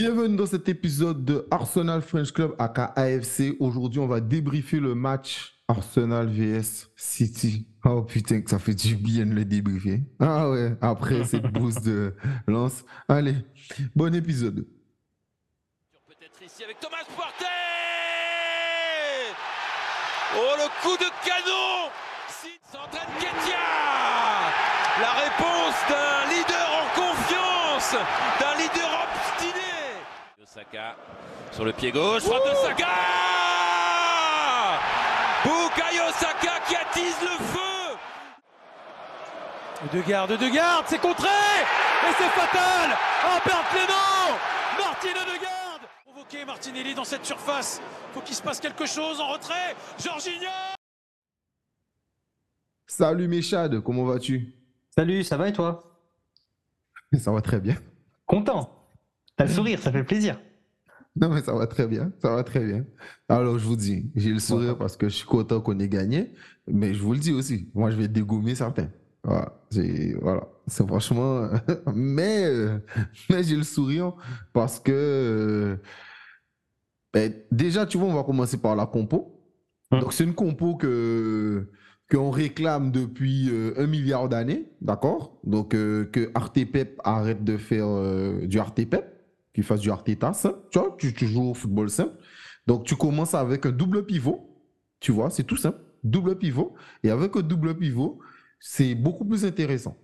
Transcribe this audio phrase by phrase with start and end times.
[0.00, 3.56] Bienvenue dans cet épisode de Arsenal French Club à AFC.
[3.58, 7.66] Aujourd'hui, on va débriefer le match Arsenal vs City.
[7.84, 10.02] Oh putain, que ça fait du bien de le débriefer.
[10.20, 12.14] Ah ouais, après cette boost de
[12.46, 12.84] lance.
[13.08, 13.34] Allez,
[13.96, 14.68] bon épisode.
[16.06, 17.44] Peut-être ici avec Thomas Partey
[20.36, 21.90] Oh le coup de canon
[22.28, 23.58] Sid s'entraîne Ketia
[25.00, 27.96] La réponse d'un leader en confiance.
[30.58, 30.96] Osaka
[31.52, 32.86] sur le pied gauche, frappe de Saka
[35.44, 37.96] Bukayo Saka qui attise le feu
[39.92, 42.90] De garde, de garde, c'est contré Et c'est fatal
[43.24, 44.36] En perte les noms
[44.78, 47.80] Martine de garde Convoqué Martinelli dans cette surface.
[48.12, 49.76] Faut qu'il se passe quelque chose en retrait.
[50.04, 50.50] Jorginho
[52.86, 54.54] Salut Méchade, comment vas-tu?
[54.90, 55.84] Salut, ça va et toi?
[57.18, 57.76] Ça va très bien.
[58.26, 58.74] Content
[59.36, 60.38] T'as le sourire, ça fait plaisir.
[61.20, 62.84] Non, mais ça va très bien, ça va très bien.
[63.28, 66.32] Alors, je vous dis, j'ai le sourire parce que je suis content qu'on ait gagné,
[66.68, 68.88] mais je vous le dis aussi, moi, je vais dégommer certains.
[69.24, 71.48] Voilà, c'est voilà, c'est franchement.
[71.94, 72.50] mais
[73.30, 74.14] mais j'ai le sourire
[74.52, 75.78] parce que.
[77.12, 79.34] ben, déjà, tu vois, on va commencer par la compo.
[79.90, 80.00] Hum.
[80.00, 81.68] Donc, c'est une compo que
[82.10, 85.38] qu'on réclame depuis euh, un milliard d'années, d'accord?
[85.44, 89.04] Donc, euh, que Artepep arrête de faire euh, du Artepep,
[89.58, 92.14] qu'il fasse du Arteta simple, tu vois, tu, tu joues au football simple.
[92.68, 94.48] Donc, tu commences avec un double pivot,
[95.00, 96.76] tu vois, c'est tout simple, double pivot.
[97.02, 98.20] Et avec un double pivot,
[98.60, 99.96] c'est beaucoup plus intéressant.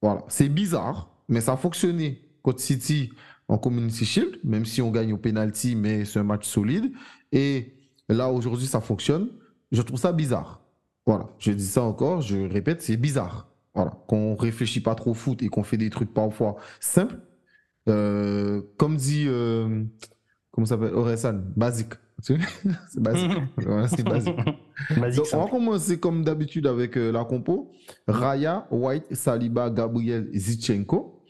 [0.00, 3.12] Voilà, c'est bizarre, mais ça a fonctionné contre City
[3.46, 6.90] en Community Shield, même si on gagne au penalty, mais c'est un match solide.
[7.30, 7.74] Et
[8.08, 9.28] là, aujourd'hui, ça fonctionne.
[9.70, 10.62] Je trouve ça bizarre.
[11.04, 13.50] Voilà, je dis ça encore, je répète, c'est bizarre.
[13.74, 17.18] Voilà, qu'on réfléchit pas trop au foot et qu'on fait des trucs parfois simples.
[17.88, 19.84] Euh, comme dit, euh,
[20.50, 21.94] comment ça s'appelle, Oresan, basique.
[22.22, 22.38] C'est
[23.00, 23.32] basique.
[23.56, 24.36] Voilà, c'est basique.
[24.96, 27.72] Basique, Donc, on va commencer comme d'habitude avec euh, la compo.
[28.06, 31.22] Raya, White, Saliba, Gabriel, Zichenko.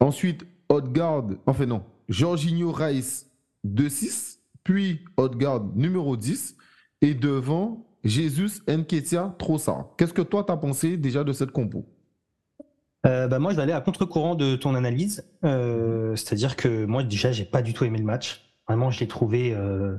[0.00, 3.30] Ensuite, Odegaard, enfin non, Jorginho Rice,
[3.64, 4.38] 2-6.
[4.64, 6.56] Puis Odegaard, numéro 10.
[7.00, 9.94] Et devant, Jesus, Nketiah, Trossard.
[9.96, 11.86] Qu'est-ce que toi, tu as pensé déjà de cette compo?
[13.06, 15.24] Euh, bah, moi, je vais aller à contre-courant de ton analyse.
[15.44, 18.42] Euh, C'est-à-dire que moi, déjà, j'ai pas du tout aimé le match.
[18.68, 19.52] Vraiment, je l'ai trouvé.
[19.54, 19.96] euh,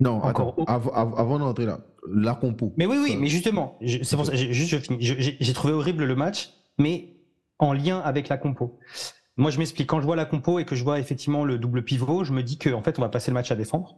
[0.00, 1.80] Non, Encore attends, av- av- avant d'entrer là,
[2.12, 2.72] la compo.
[2.76, 4.98] Mais oui, oui, mais justement, c'est pour ça, juste je finis.
[5.00, 7.10] J'ai trouvé horrible le match, mais
[7.58, 8.78] en lien avec la compo.
[9.36, 9.88] Moi, je m'explique.
[9.88, 12.42] Quand je vois la compo et que je vois effectivement le double pivot, je me
[12.42, 13.96] dis qu'en fait, on va passer le match à défendre.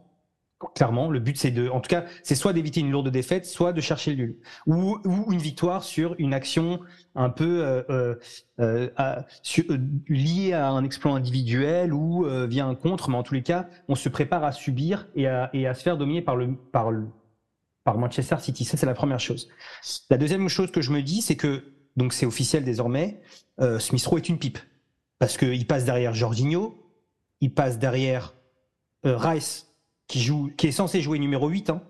[0.75, 3.73] Clairement, le but, c'est de, en tout cas, c'est soit d'éviter une lourde défaite, soit
[3.73, 4.99] de chercher le nul, ou,
[5.31, 6.79] une victoire sur une action
[7.15, 8.15] un peu euh,
[8.59, 9.77] euh, euh,
[10.07, 13.09] liée à un exploit individuel ou via un contre.
[13.09, 16.21] Mais en tous les cas, on se prépare à subir et à, se faire dominer
[16.21, 17.07] par le,
[17.85, 18.63] Manchester City.
[18.63, 19.49] Ça, c'est la première chose.
[20.09, 21.63] La deuxième chose que je me dis, c'est que,
[21.97, 23.21] donc c'est officiel désormais,
[23.79, 24.59] Smith Rowe est une pipe.
[25.19, 26.77] Parce qu'il passe derrière Jorginho,
[27.41, 28.35] il passe derrière
[29.03, 29.70] Rice,
[30.11, 31.81] qui, joue, qui est censé jouer numéro 8, hein,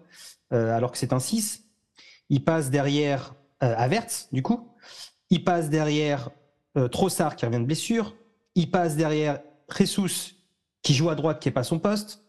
[0.54, 1.64] euh, alors que c'est un 6.
[2.30, 3.34] Il passe derrière
[3.64, 4.70] euh, Havertz, du coup.
[5.32, 6.30] Il passe derrière
[6.78, 8.16] euh, Trossard, qui revient de blessure.
[8.54, 9.40] Il passe derrière
[9.76, 10.36] Jesus,
[10.84, 12.22] qui joue à droite, qui n'est pas son poste.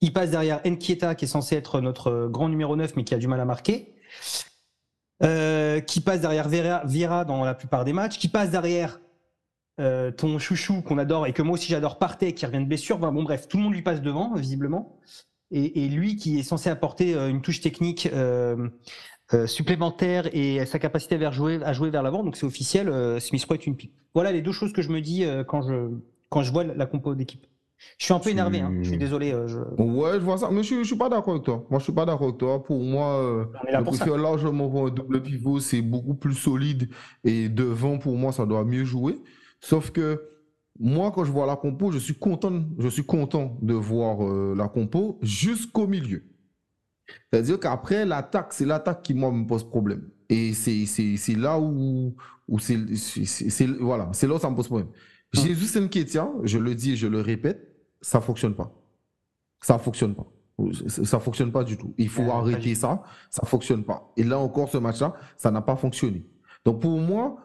[0.00, 3.14] Il passe derrière Nkieta, qui est censé être notre euh, grand numéro 9, mais qui
[3.14, 3.94] a du mal à marquer.
[5.20, 8.18] Qui passe derrière Vera- Vieira dans la plupart des matchs.
[8.18, 9.00] Qui passe derrière
[9.78, 12.96] ton chouchou qu'on adore et que moi aussi j'adore, Partey, qui revient de blessure.
[12.96, 14.98] Enfin, bon, bref, tout le monde lui passe devant, visiblement.
[15.52, 18.68] Et, et lui qui est censé apporter euh, une touche technique euh,
[19.32, 22.24] euh, supplémentaire et sa capacité vers jouer, à jouer vers l'avant.
[22.24, 23.92] Donc c'est officiel, euh, Smith Rowe est une pipe.
[24.14, 25.90] Voilà les deux choses que je me dis euh, quand, je,
[26.30, 27.46] quand je vois la la compo d'équipe.
[27.98, 28.74] Je suis un peu énervé, hein.
[28.82, 29.32] je suis désolé.
[29.32, 29.58] euh, je...
[29.80, 31.66] Ouais, je vois ça, mais je, je suis pas d'accord avec toi.
[31.68, 32.64] Moi, je suis pas d'accord avec toi.
[32.64, 36.88] Pour moi, euh, je préfère largement un double pivot, c'est beaucoup plus solide
[37.22, 39.18] et devant, pour moi, ça doit mieux jouer.
[39.60, 40.22] Sauf que
[40.78, 44.54] moi, quand je vois la compo, je suis content, je suis content de voir euh,
[44.56, 46.24] la compo jusqu'au milieu.
[47.30, 50.08] C'est-à-dire qu'après, l'attaque, c'est l'attaque qui, moi, me pose problème.
[50.28, 52.14] Et c'est là où,
[52.48, 52.76] où c'est,
[53.80, 54.88] voilà, c'est là où ça me pose problème.
[55.36, 55.44] Hum.
[55.44, 58.72] Jésus Nketiah, je le dis et je le répète, ça fonctionne pas.
[59.62, 60.26] Ça fonctionne pas.
[60.88, 61.94] Ça ça fonctionne pas du tout.
[61.98, 63.02] Il faut Ouais, pas arrêter ça.
[63.30, 64.12] Ça fonctionne pas.
[64.16, 66.24] Et là encore, ce match-là, ça n'a pas fonctionné.
[66.64, 67.36] Donc pour moi,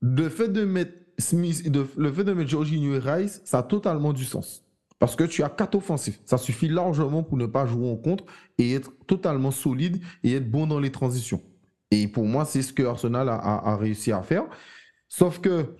[0.00, 4.12] le fait de mettre Smith, le fait de mettre Jorginho et Rice, ça a totalement
[4.12, 4.64] du sens.
[4.98, 6.20] Parce que tu as quatre offensifs.
[6.26, 8.24] Ça suffit largement pour ne pas jouer en contre
[8.58, 11.40] et être totalement solide et être bon dans les transitions.
[11.90, 14.44] Et pour moi, c'est ce que Arsenal a réussi à faire.
[15.08, 15.74] Sauf que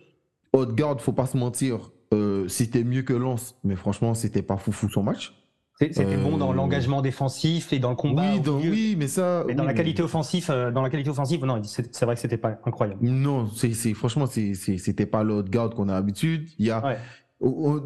[0.53, 4.89] Odegaard, faut pas se mentir, euh, c'était mieux que Lens, mais franchement, c'était pas foufou
[4.89, 5.40] son match.
[5.81, 8.33] C'était bon dans Euh, l'engagement défensif et dans le combat.
[8.35, 8.61] oui, dans-
[8.99, 9.45] mais ça.
[9.47, 12.21] Mais dans la mais- qualité offensive, euh, dans la qualité offensive, non, c'est vrai que
[12.21, 12.99] c'était pas incroyable.
[13.03, 16.49] Non, c'est, franchement, c'était pas de garde qu'on a l'habitude.
[16.59, 16.99] Il y a Ouais.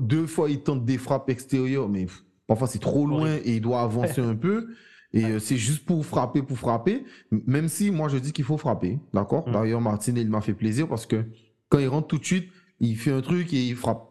[0.01, 2.07] deux fois, il tente des frappes extérieures, mais
[2.49, 4.67] parfois c'est trop loin et il doit avancer un peu.
[5.13, 7.05] Et euh, c'est juste pour frapper, pour frapper.
[7.31, 9.49] Même si moi je dis qu'il faut frapper, d'accord?
[9.49, 9.53] Mm.
[9.53, 11.25] D'ailleurs, Martin, il m'a fait plaisir parce que
[11.69, 12.49] quand il rentre tout de suite,
[12.81, 14.09] il fait un truc et il frappe.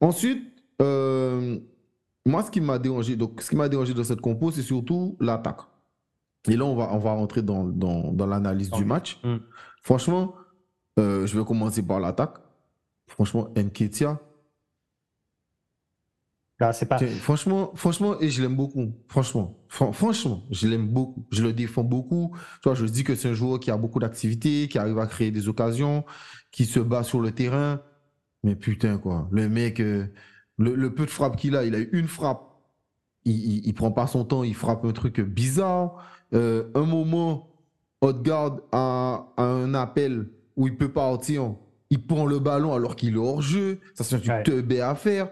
[0.00, 0.44] Ensuite,
[0.80, 1.58] euh,
[2.26, 5.16] moi, ce qui m'a dérangé, donc ce qui m'a dérangé dans cette compo, c'est surtout
[5.20, 5.60] l'attaque.
[6.48, 9.20] Et là, on va, on va rentrer dans, dans, dans l'analyse du match.
[9.24, 9.36] Mm.
[9.82, 10.34] Franchement,
[10.98, 12.34] euh, je vais commencer par l'attaque.
[13.06, 14.20] Franchement, Nketiah,
[16.60, 16.98] Là, c'est pas.
[16.98, 18.92] franchement, franchement, et je l'aime beaucoup.
[19.06, 21.24] Franchement, Fran- franchement, je l'aime beaucoup.
[21.30, 22.32] Je le défends beaucoup.
[22.62, 25.06] Tu vois, je dis que c'est un joueur qui a beaucoup d'activités, qui arrive à
[25.06, 26.04] créer des occasions,
[26.50, 27.80] qui se bat sur le terrain.
[28.42, 29.28] Mais putain, quoi.
[29.30, 30.08] Le mec, euh,
[30.58, 32.44] le, le peu de frappe qu'il a, il a eu une frappe.
[33.24, 36.04] Il, il, il prend pas son temps, il frappe un truc bizarre.
[36.34, 37.48] Euh, un moment,
[38.00, 41.54] Odegaard a, a un appel où il peut partir.
[41.90, 43.80] Il prend le ballon alors qu'il est hors jeu.
[43.94, 44.42] Ça, c'est un Ouais.
[44.42, 45.30] truc teubé à faire.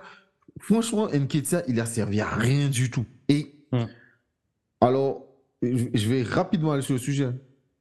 [0.61, 3.05] Franchement, Nketiah, il a servi à rien du tout.
[3.29, 3.85] Et Mm.
[4.81, 5.27] alors,
[5.63, 7.31] je je vais rapidement aller sur le sujet.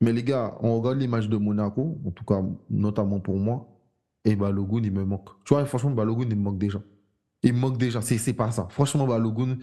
[0.01, 3.68] Mais les gars, on regarde les matchs de Monaco, en tout cas, notamment pour moi,
[4.25, 5.30] et Balogun, il me manque.
[5.45, 6.81] Tu vois, franchement, Balogun, il me manque déjà.
[7.43, 8.01] Il manque déjà.
[8.01, 8.67] C'est c'est pas ça.
[8.69, 9.57] Franchement, Balogun,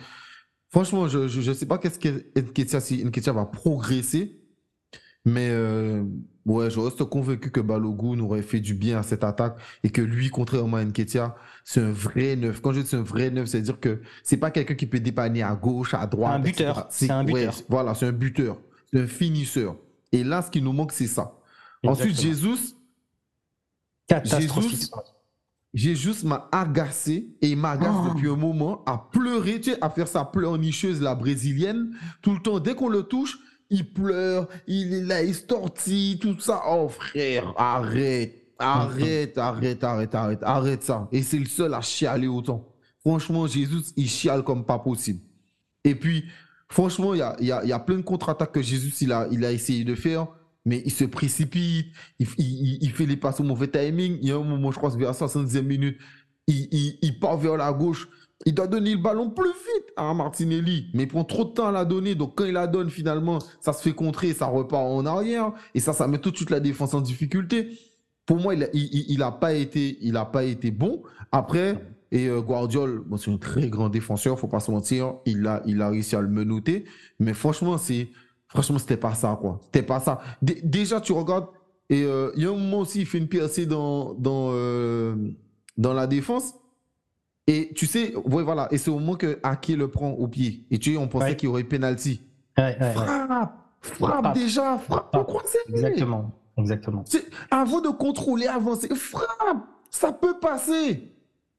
[0.70, 4.38] franchement, je ne sais pas qu'est-ce que si va progresser.
[5.24, 6.02] Mais euh,
[6.46, 10.02] ouais, je reste convaincu que Balogun aurait fait du bien à cette attaque et que
[10.02, 12.60] lui, contrairement à Nketiah, c'est un vrai neuf.
[12.60, 15.42] Quand je dis c'est un vrai neuf, c'est-à-dire que c'est pas quelqu'un qui peut dépanner
[15.44, 16.34] à gauche, à droite.
[16.34, 16.86] Un buteur.
[16.90, 17.54] C'est un buteur.
[17.69, 18.58] voilà, c'est un buteur.
[18.92, 19.76] C'est un finisseur.
[20.10, 21.38] Et là, ce qui nous manque, c'est ça.
[21.84, 22.20] Ensuite.
[22.20, 22.74] Jesus,
[24.08, 24.70] Catastrophique.
[24.72, 24.90] Jesus-
[25.74, 28.12] Jesus m'a agacé et il m'agace Oh.
[28.14, 31.96] depuis un moment à pleurer, tu sais, à faire sa pleurnicheuse, la brésilienne.
[32.20, 33.38] Tout le temps, dès qu'on le touche,
[33.70, 36.60] il pleure, il est là, il se tortille, tout ça.
[36.69, 41.08] Oh frère, arrête, arrête, arrête, arrête, arrête, arrête ça.
[41.10, 42.69] Et c'est le seul à chialer autant.
[43.00, 45.20] Franchement, Jésus, il chiale comme pas possible.
[45.84, 46.24] Et puis,
[46.69, 48.92] franchement, il y a, il y a- il y a plein de contre-attaques que Jésus,
[49.00, 50.26] il a, il a essayé de faire,
[50.64, 51.88] mais il se précipite,
[52.19, 54.19] il, fait les passes au mauvais timing.
[54.23, 55.99] Il y a un moment, je crois, vers la 70e minute,
[56.47, 58.09] il, part vers la gauche.
[58.44, 61.69] Il doit donner le ballon plus vite à Martinelli, mais il prend trop de temps
[61.69, 62.14] à la donner.
[62.14, 65.53] Donc, quand il la donne, finalement, ça se fait contrer, ça repart en arrière.
[65.75, 67.79] Et ça, ça met tout de suite la défense en difficulté.
[68.26, 69.99] Pour moi, il n'a pas, été-
[70.32, 71.03] pas été bon.
[71.31, 71.76] Après,
[72.12, 75.15] et euh, Guardiol, c'est un très grand défenseur, faut pas se mentir.
[75.25, 76.85] Il a, il a réussi à le menotter.
[77.19, 78.11] Mais franchement, c'est,
[78.52, 79.60] franchement, c'était pas ça, quoi.
[79.64, 80.20] C'était pas ça.
[80.40, 81.46] Dé- déjà, tu regardes,
[81.90, 85.14] et euh, il y a un moment aussi, il fait une percée dans, dans, euh,
[85.76, 86.54] dans la défense.
[87.49, 88.69] Et tu sais, ouais, voilà.
[88.70, 90.64] Et c'est au moment que Ake le prend au pied.
[90.70, 91.37] Et tu sais, on pensait Ouais.
[91.37, 92.22] qu'il y aurait penalty.
[92.56, 92.76] Ouais.
[92.94, 94.34] Frappe, frappe Frappe.
[94.34, 95.46] déjà, frappe Frappe.
[95.69, 96.31] Exactement.
[96.56, 97.05] Exactement.
[97.50, 101.12] Avant de contrôler, avancer, frappe, ça peut passer.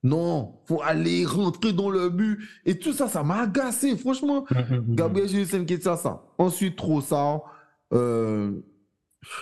[0.04, 2.40] Non, faut aller rentrer dans le but.
[2.66, 4.46] Et tout ça, ça m'a agacé, franchement.
[4.70, 4.96] Mm.
[4.96, 6.24] Gabriel Jesus Nketiah, ça.
[6.38, 7.44] Ensuite, Trossard.
[7.94, 8.52] Euh,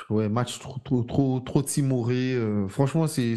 [0.10, 2.34] ouais, match trop, trop, trop, trop timoré.
[2.36, 3.36] euh, franchement, c'est,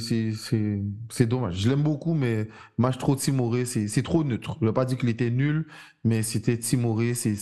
[1.27, 1.57] dommage.
[1.59, 2.49] Je l'aime beaucoup, mais
[2.79, 4.57] match trop timoré, c'est, trop neutre.
[4.61, 5.67] Je ne vais pas dire qu'il était nul,
[6.05, 7.15] mais c'était timoré.
[7.15, 7.35] C'est,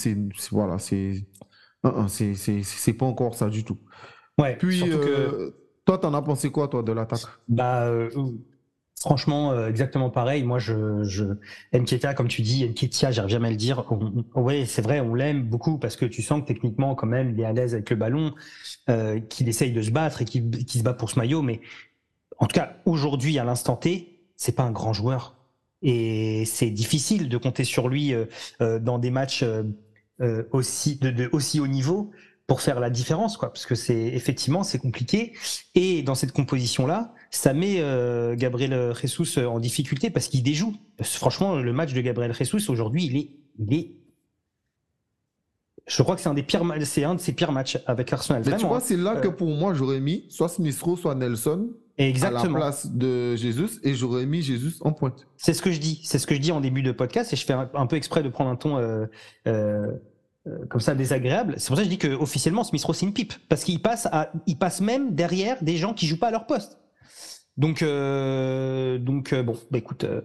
[0.51, 1.27] voilà, c'est,
[1.83, 3.79] pas encore ça du tout.
[4.39, 5.09] Ouais, Puis, surtout que.
[5.09, 5.51] euh,
[5.85, 7.27] toi, t'en as pensé quoi, toi, de l'attaque?
[7.49, 8.11] Bah, euh,
[9.03, 10.43] franchement, euh, exactement pareil.
[10.45, 11.25] Moi, je, je,
[12.15, 13.85] comme tu dis, Nketiah, j'arrive jamais à le dire.
[14.35, 17.41] Ouais, c'est vrai, on l'aime beaucoup parce que tu sens que techniquement, quand même, il
[17.41, 18.35] est à l'aise avec le ballon,
[18.89, 21.43] euh, qu'il essaye de se battre et qu'il se bat pour ce maillot.
[21.43, 21.61] Mais
[22.39, 25.37] en tout cas, aujourd'hui, à l'instant T, c'est pas un grand joueur.
[25.83, 28.27] Et c'est difficile de compter sur lui euh,
[28.61, 29.65] euh, dans des matchs euh,
[30.21, 32.13] euh, aussi, de, de aussi haut niveau
[32.47, 33.53] pour faire la différence, quoi.
[33.53, 35.33] Parce que c'est effectivement c'est compliqué.
[35.75, 40.75] Et dans cette composition-là, ça met euh, Gabriel Jesus en difficulté parce qu'il déjoue.
[41.01, 43.93] Franchement, le match de Gabriel Jesus aujourd'hui, il est, il est.
[45.89, 48.43] Je crois que c'est un des pires, c'est un de ses pires matchs avec Arsenal.
[48.47, 48.81] Mais tu vois, hein.
[48.81, 52.43] c'est là que Euh, pour moi, j'aurais mis soit Smith Rowe, soit Nelson à la
[52.43, 55.27] place de Jesus et j'aurais mis Jesus en pointe.
[55.37, 56.01] C'est ce que je dis.
[56.05, 57.97] C'est ce que je dis en début de podcast et je fais un, un peu
[57.97, 59.07] exprès de prendre un ton euh,
[59.47, 59.87] euh,
[60.47, 61.55] euh, comme ça désagréable.
[61.59, 63.81] C'est pour ça que je dis que officiellement Smith Rowe c'est une pipe parce qu'il
[63.81, 66.79] passe à, il passe même derrière des gens qui jouent pas à leur poste.
[67.57, 70.23] Donc euh, donc euh, bon, bah écoute, euh,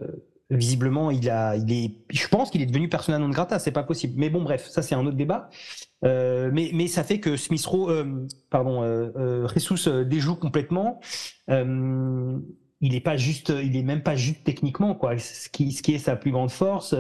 [0.50, 3.60] visiblement il a, il est, je pense qu'il est devenu persona non grata.
[3.60, 4.14] C'est pas possible.
[4.18, 5.50] Mais bon bref, ça c'est un autre débat.
[6.04, 11.02] Mais, mais ça fait que Smith Rowe, pardon, euh, déjoue complètement.
[12.80, 15.18] Il est pas juste, il est même pas juste techniquement quoi.
[15.18, 16.96] Ce qui, est sa plus grande force.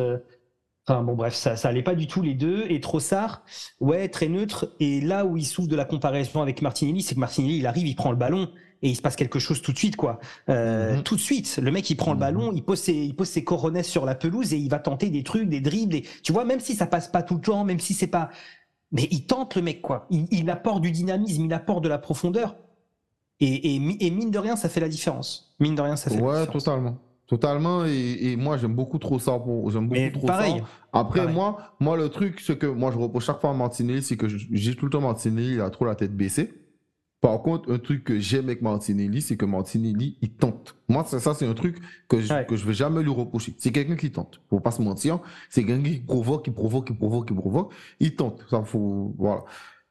[0.87, 2.65] Enfin bon bref, ça, ça allait pas du tout les deux.
[2.69, 3.43] Et Trossard,
[3.79, 4.73] ouais, très neutre.
[4.79, 7.87] Et là où il souffre de la comparaison avec Martinelli, c'est que Martinelli, il arrive,
[7.87, 8.49] il prend le ballon
[8.81, 10.19] et il se passe quelque chose tout de suite quoi.
[10.49, 11.03] Euh, Mhm.
[11.03, 12.21] Tout de suite, le mec il prend le Mhm.
[12.21, 15.09] ballon, il pose ses, il pose ses coronets sur la pelouse et il va tenter
[15.09, 15.93] des trucs, des dribbles.
[15.93, 16.03] Des...
[16.23, 18.29] Tu vois, même si ça passe pas tout le temps, même si c'est pas,
[18.91, 20.05] mais il tente le mec quoi.
[20.09, 22.55] Il, il apporte du dynamisme, il apporte de la profondeur.
[23.39, 25.55] Et, et, mi- et mine de rien, ça fait la différence.
[25.59, 26.63] Mine de rien, ça fait la Ouais, différence.
[26.63, 26.97] totalement.
[27.27, 27.85] Totalement.
[27.85, 29.33] Et, et moi, j'aime beaucoup trop ça.
[29.67, 30.59] J'aime beaucoup Mais trop pareil.
[30.59, 30.65] ça.
[30.93, 31.35] Après, pareil.
[31.35, 34.27] moi, moi, le truc, ce que moi, je reproche chaque fois à Martinelli, c'est que
[34.27, 36.51] j'ai tout le temps Martinelli, il a trop la tête baissée.
[37.19, 40.75] Par contre, un truc que j'aime avec Martinelli, c'est que Martinelli, il tente.
[40.87, 42.45] Moi, ça, ça, c'est un truc que je, Ouais.
[42.45, 43.55] que je vais jamais lui reprocher.
[43.57, 44.39] C'est quelqu'un qui tente.
[44.51, 45.19] Faut pas se mentir.
[45.49, 47.73] C'est quelqu'un qui provoque, qui provoque, qui provoque, qui provoque.
[47.99, 48.45] Il tente.
[48.49, 49.43] Ça, faut, voilà.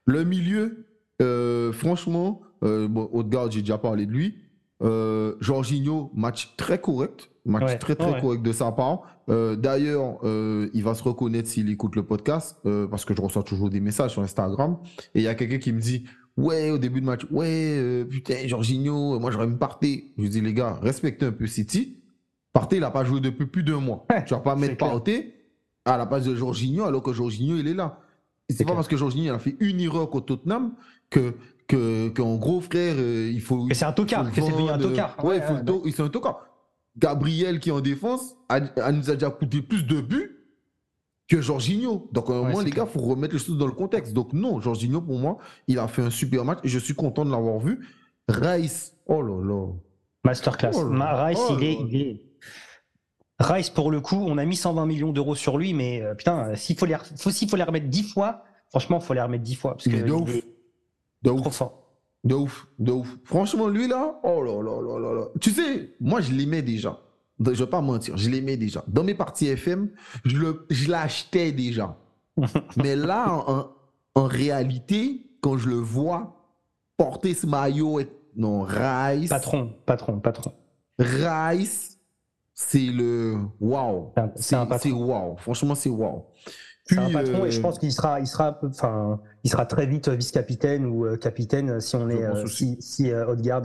[0.04, 0.86] Le milieu,
[1.20, 4.36] euh, franchement, euh, bon, Odegaard, j'ai déjà parlé de lui.
[4.82, 7.28] Euh, Jorginho, match très correct.
[7.44, 8.20] Match Ouais, très, très ouais.
[8.20, 9.02] correct de sa part.
[9.28, 13.20] Euh, D'ailleurs, euh, il va se reconnaître s'il écoute le podcast, euh, parce que je
[13.22, 14.76] reçois toujours des messages sur Instagram.
[15.14, 16.04] Et il y a quelqu'un qui me dit
[16.36, 17.46] Ouais, au début de match, ouais,
[17.78, 20.12] euh, putain, Jorginho, moi j'aurais me parté.
[20.18, 21.96] Je dis Les gars, respectez un peu City.
[22.52, 24.04] Partey, il n'a pas joué depuis plus d'un mois.
[24.10, 24.76] Ouais, tu vas pas mettre.
[24.76, 25.34] Partey
[25.84, 28.00] à la place de Jorginho, alors que Jorginho, il est là.
[28.50, 28.74] C'est pas clair.
[28.76, 30.72] parce que Jorginho a fait une erreur contre Tottenham
[31.10, 31.34] que,
[31.68, 33.66] que, qu'en gros, frère, euh, il faut.
[33.66, 35.16] Que c'est un tocard, que c'est devenu un tocard.
[35.24, 36.46] Ouais, Ouais, il faut ouais, to- c'est un tocard.
[36.98, 40.35] Gabriel, qui est en défense, a, a- nous a déjà coûté plus de buts
[41.28, 42.08] que Jorginho.
[42.12, 42.84] Donc, à un Ouais, moment, les clair.
[42.84, 44.12] gars, il faut remettre les choses dans le contexte.
[44.12, 47.24] Donc, non, Jorginho, pour moi, il a fait un super match et je suis content
[47.24, 47.86] de l'avoir vu.
[48.28, 49.66] Rice, oh là là.
[50.24, 50.72] Masterclass.
[50.74, 52.22] Oh là Rice, là il, est, il est-
[53.38, 56.54] Rice, pour le coup, on a mis 120 millions d'euros sur lui, mais euh, putain,
[56.56, 59.44] s'il faut, les, faut, s'il faut les remettre 10 fois, franchement, il faut les remettre
[59.44, 59.72] 10 fois.
[59.72, 60.34] Parce que de ouf.
[60.34, 60.44] est
[61.22, 61.54] De trop ouf.
[61.54, 61.82] fort.
[62.24, 63.14] De ouf, de ouf.
[63.24, 65.26] Franchement, lui là, oh là là là là là.
[65.40, 66.98] Tu sais, moi je l'aimais déjà.
[67.38, 68.82] Je vais pas mentir, je l'aimais déjà.
[68.88, 69.90] Dans mes parties FM,
[70.24, 71.96] je le- je l'achetais déjà.
[72.76, 73.68] Mais là, en,
[74.14, 76.34] en réalité, quand je le vois
[76.96, 78.08] porter ce maillot, et...
[78.36, 80.52] non, Rice, Patron, patron, patron.
[80.98, 81.98] Rice,
[82.54, 84.12] c'est le waouh.
[84.14, 84.78] C'est un- c'est un C'est patron.
[84.88, 85.36] c'est waouh.
[85.36, 86.24] Franchement, c'est waouh.
[86.88, 89.66] C'est un Puis, patron et je euh, pense qu'il sera, il sera, enfin, il sera
[89.66, 93.62] très vite vice-capitaine ou euh, capitaine si on est, euh, si, si Odegaard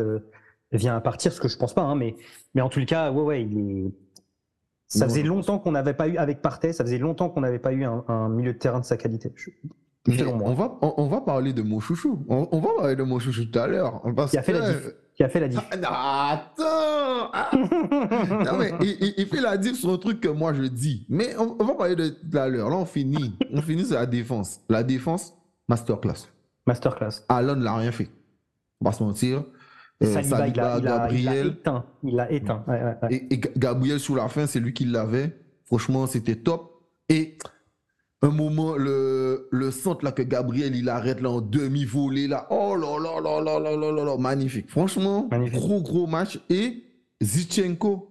[0.71, 2.15] vient à partir, ce que je pense pas, hein, mais,
[2.53, 3.91] mais en tout cas, ouais, ouais, il est.
[4.87, 7.71] Ça faisait longtemps qu'on n'avait pas eu avec Partey, ça faisait longtemps qu'on n'avait pas
[7.71, 9.31] eu un, un milieu de terrain de sa qualité.
[9.35, 9.51] Je-
[10.25, 12.25] on, va, on, on va parler de mon chouchou.
[12.27, 14.01] On, on va parler de mon chouchou tout à l'heure.
[14.29, 14.93] Qui a fait la diff.
[15.15, 15.61] Qui a fait la diff.
[15.85, 17.51] Ah, Attends Ah,
[18.51, 21.05] Non, mais il, il- il fait la diff sur un truc que moi je dis.
[21.07, 22.69] Mais on, on va parler de tout à l'heure.
[22.69, 23.37] Là, on finit.
[23.53, 24.59] On finit sur la défense.
[24.69, 25.33] La défense,
[25.69, 26.27] masterclass.
[26.65, 27.23] Masterclass.
[27.29, 28.09] Allen n'a rien fait.
[28.81, 29.43] On va se mentir.
[30.03, 31.47] Euh, Saliba, il a, il a- il a Gabriel.
[31.47, 31.85] éteint.
[32.03, 32.63] Il l'a éteint.
[32.67, 33.13] Ouais, ouais, ouais.
[33.15, 35.37] Et, et Ga- Gabriel, sur la fin, c'est lui qui l'avait.
[35.65, 36.71] Franchement, c'était top.
[37.09, 37.37] Et
[38.23, 42.47] un moment, le, le centre là que Gabriel, il arrête là en demi-volée là.
[42.49, 44.17] Oh là là là là là là là là.
[44.17, 44.69] Magnifique.
[44.69, 45.59] Franchement, Magnifique.
[45.59, 46.39] gros gros match.
[46.49, 46.83] Et
[47.21, 48.09] Zichenko,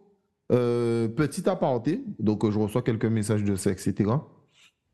[0.53, 2.03] euh, petit aparté.
[2.19, 4.11] Donc, euh, je reçois quelques messages de ça, etc.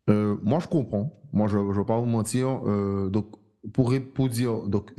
[0.08, 1.18] Euh, moi, je comprends.
[1.32, 2.60] Moi, je ne vais pas vous mentir.
[2.66, 3.26] Euh, donc,
[3.72, 4.90] pour, pour dire, donc,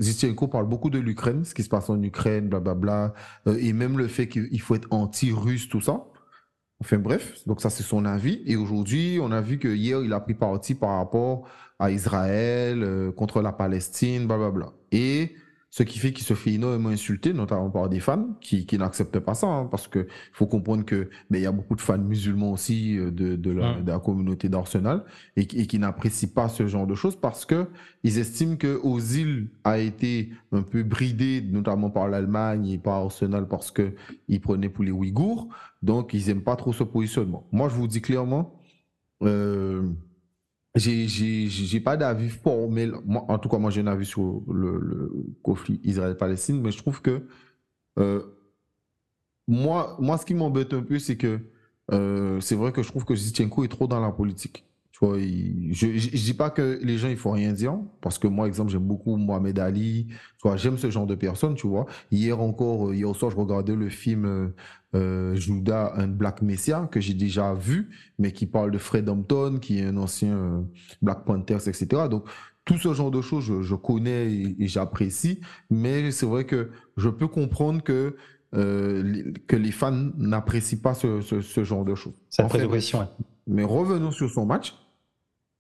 [0.52, 3.14] parle beaucoup de l'Ukraine, ce qui se passe en Ukraine, blablabla,
[3.48, 6.06] euh, et même le fait qu'il faut être anti-russe, tout ça.
[6.80, 8.44] Enfin bref, donc ça c'est son avis.
[8.46, 11.48] Et aujourd'hui, on a vu que hier, il a pris parti par rapport
[11.80, 14.74] à Israël, euh, contre la Palestine, blablabla.
[14.92, 15.34] Et
[15.78, 19.20] ce qui fait qu'il se fait énormément insulter, notamment par des fans qui, qui n'acceptent
[19.20, 22.00] pas ça, hein, parce que faut comprendre que ben, il y a beaucoup de fans
[22.00, 23.84] musulmans aussi euh, de, de, la, Mm.
[23.84, 25.04] de la communauté d'Arsenal
[25.36, 27.68] et, qui- et qui n'apprécient pas ce genre de choses parce que
[28.04, 33.48] ils estiment que Ozil a été un peu bridé, notamment par l'Allemagne et par Arsenal
[33.48, 33.94] parce que
[34.28, 35.48] il prenait pour les Ouïghours,
[35.84, 37.46] donc ils aiment pas trop ce positionnement.
[37.52, 38.60] Moi, je vous dis clairement.
[39.24, 39.84] Euh,
[40.76, 42.94] j'ai- pas d'avis formel.
[43.06, 45.12] Moi, en tout cas, moi, j'ai un avis sur le,
[45.44, 47.28] conflit Israël-Palestine, mais je trouve que
[48.00, 48.24] euh,
[49.48, 51.40] moi, moi, ce qui m'embête un peu, c'est que
[51.92, 54.66] euh, c'est vrai que je trouve que Zichenko est trop dans la politique.
[54.92, 58.18] Tu vois, il- je, je dis pas que les gens, il faut rien dire, parce
[58.20, 60.08] que moi, exemple, j'aime beaucoup Mohamed Ali.
[60.56, 61.86] J'aime ce genre de personnes, tu vois.
[62.12, 64.54] Hier encore, euh, hier soir, je regardais le film
[64.96, 67.90] euh, Judas and Black Messiah, que j'ai déjà vu,
[68.20, 70.62] mais qui parle de Fred Hampton, qui est un ancien euh,
[71.02, 71.88] Black Panthers, etc.
[72.10, 72.26] Donc,
[72.66, 75.40] tout ce genre de choses, je, je connais et, et j'apprécie,
[75.70, 78.16] mais c'est vrai que je peux comprendre que,
[78.56, 82.14] euh, les- que les fans n'apprécient pas ce, ce- ce genre de choses.
[82.30, 83.06] Cette prise fait, de ouais.
[83.46, 84.74] mais revenons sur son match.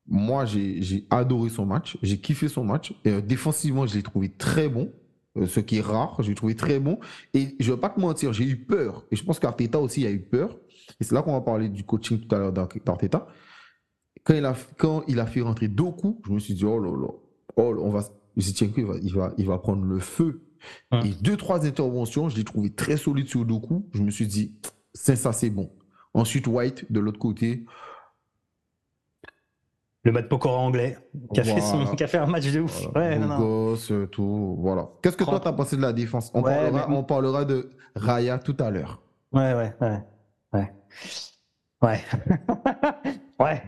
[0.10, 1.98] Moi, j'ai j'ai adoré son match.
[2.02, 2.94] J'ai kiffé son match.
[3.04, 4.90] Et, euh, défensivement, je l'ai trouvé très bon.
[5.38, 6.16] Euh, ce qui est rare.
[6.20, 7.00] J'ai trouvé très bon.
[7.34, 9.06] Et je ne vais pas te mentir, j'ai eu peur.
[9.12, 10.58] Et je pense qu'Arteta aussi a eu peur.
[11.00, 13.28] Et c'est là qu'on va parler du coaching tout à l'heure d'Arteta.
[14.24, 16.92] Quand il, a, quand il a fait rentrer Doku, je me suis dit, oh là
[16.92, 17.08] là,
[17.56, 18.04] oh on va,
[18.36, 20.42] il va, il va, il va prendre le feu.
[21.06, 23.88] Et deux, trois interventions, je l'ai trouvé très solide sur Doku.
[23.94, 24.56] Je me suis dit,
[24.94, 25.72] c'est ça, c'est bon.
[26.14, 27.66] Ensuite, White, de l'autre côté,
[30.08, 30.98] le Matt Pokora anglais,
[31.34, 32.88] qui a, fait son, qui a fait un match de ouf.
[32.96, 34.88] Ouais, non, Gosse, tout, voilà.
[35.04, 36.32] Qu'est-ce que toi, tu as pensé de la défense?
[36.34, 39.02] On, parlera, on, parlera, de Raya tout à l'heure.
[39.34, 40.02] Ouais, ouais, ouais.
[40.54, 40.74] Ouais.
[41.82, 42.00] Ouais.
[43.42, 43.64] ouais.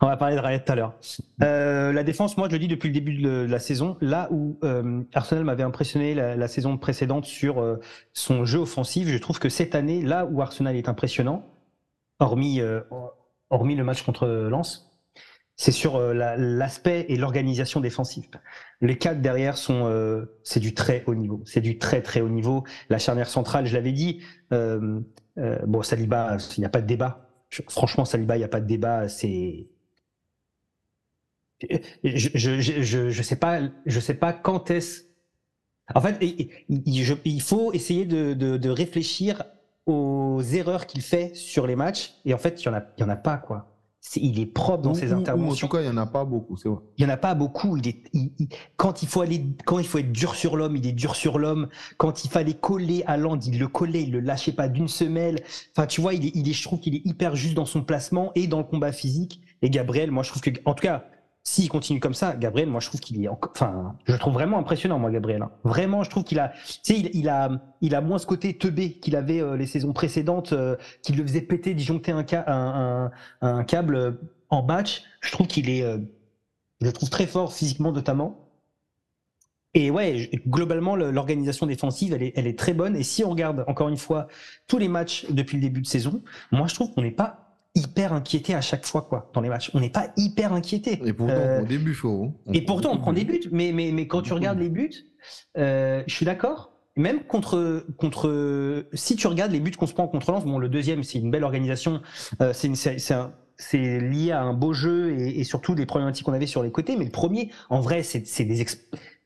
[0.00, 0.94] On va parler de Raya tout à l'heure.
[1.42, 4.60] Euh, la défense, moi, je le dis depuis le début de la saison, là où
[4.62, 7.80] euh, Arsenal m'avait impressionné la, saison précédente sur euh,
[8.12, 11.44] son jeu offensif, je trouve que cette année, là où Arsenal est impressionnant,
[12.20, 12.60] hormis,
[13.48, 14.89] hormis le match contre Lens,
[15.60, 18.24] c'est sur euh, l'aspect et l'organisation défensive.
[18.80, 21.42] Les quatre derrière sont, euh, c'est du très haut niveau.
[21.44, 22.64] C'est du très très haut niveau.
[22.88, 24.22] La charnière centrale, je l'avais dit.
[24.54, 25.00] Euh,
[25.66, 27.28] bon, Saliba, il n'y a pas de débat.
[27.68, 29.10] franchement, Saliba, il n'y a pas de débat.
[29.10, 29.68] C'est
[32.04, 35.02] je, je, je, sais pas, je sais pas quand est-ce.
[35.94, 39.44] En fait, il, faut essayer de, de réfléchir
[39.84, 42.14] aux erreurs qu'il fait sur les matchs.
[42.24, 43.69] Et en fait, il y en a, il y en a pas quoi
[44.16, 45.66] il est propre dans ses interventions.
[45.66, 46.78] en tout cas, il n'y en a pas beaucoup, c'est vrai.
[46.96, 47.76] Il n'y en a pas beaucoup.
[47.76, 48.02] Il est,
[48.76, 51.38] quand il faut aller, quand il faut être dur sur l'homme, il est dur sur
[51.38, 51.68] l'homme.
[51.98, 55.42] Quand il fallait coller à Land, il le collait, il le lâchait pas d'une semelle.
[55.76, 57.82] Enfin, tu vois, il est, il est, je trouve qu'il est hyper juste dans son
[57.82, 59.40] placement et dans le combat physique.
[59.62, 61.04] Et Gabriel, moi, je trouve que, en tout cas,
[61.42, 64.98] s'il continue comme ça, Gabriel, moi je trouve qu'il est, enfin, je trouve vraiment impressionnant,
[64.98, 65.42] moi Gabriel.
[65.42, 65.50] Hein.
[65.64, 68.92] Vraiment, je trouve qu'il a, tu sais, il, a, il a moins ce côté teubé
[68.92, 73.10] qu'il avait euh, les saisons précédentes, euh, qui le faisait péter, disjoncter un,
[73.66, 74.12] câble euh,
[74.50, 75.02] en match.
[75.22, 78.46] Je trouve qu'il est, je le trouve très fort physiquement notamment.
[79.72, 82.96] Et ouais, globalement, l'organisation défensive, elle est, elle est très bonne.
[82.96, 84.26] Et si on regarde encore une fois
[84.66, 87.49] tous les matchs depuis le début de saison, moi je trouve qu'on n'est pas
[87.80, 89.70] hyper inquiété à chaque fois quoi dans les matchs.
[89.74, 91.00] On n'est pas hyper inquiété.
[91.04, 91.98] Et pourtant on prend des buts,
[92.52, 94.92] et pourtant on prend des buts, mais mais mais quand tu regardes les buts,
[95.58, 96.72] euh, je suis d'accord.
[96.96, 100.68] Même contre contre si tu regardes les buts qu'on se prend contre Lens, bon le
[100.68, 102.00] deuxième c'est une belle organisation,
[102.42, 102.70] euh, c'est
[103.56, 106.72] c'est lié à un beau jeu et, et surtout des problématiques qu'on avait sur les
[106.72, 106.96] côtés.
[106.96, 108.66] Mais le premier, en vrai, c'est des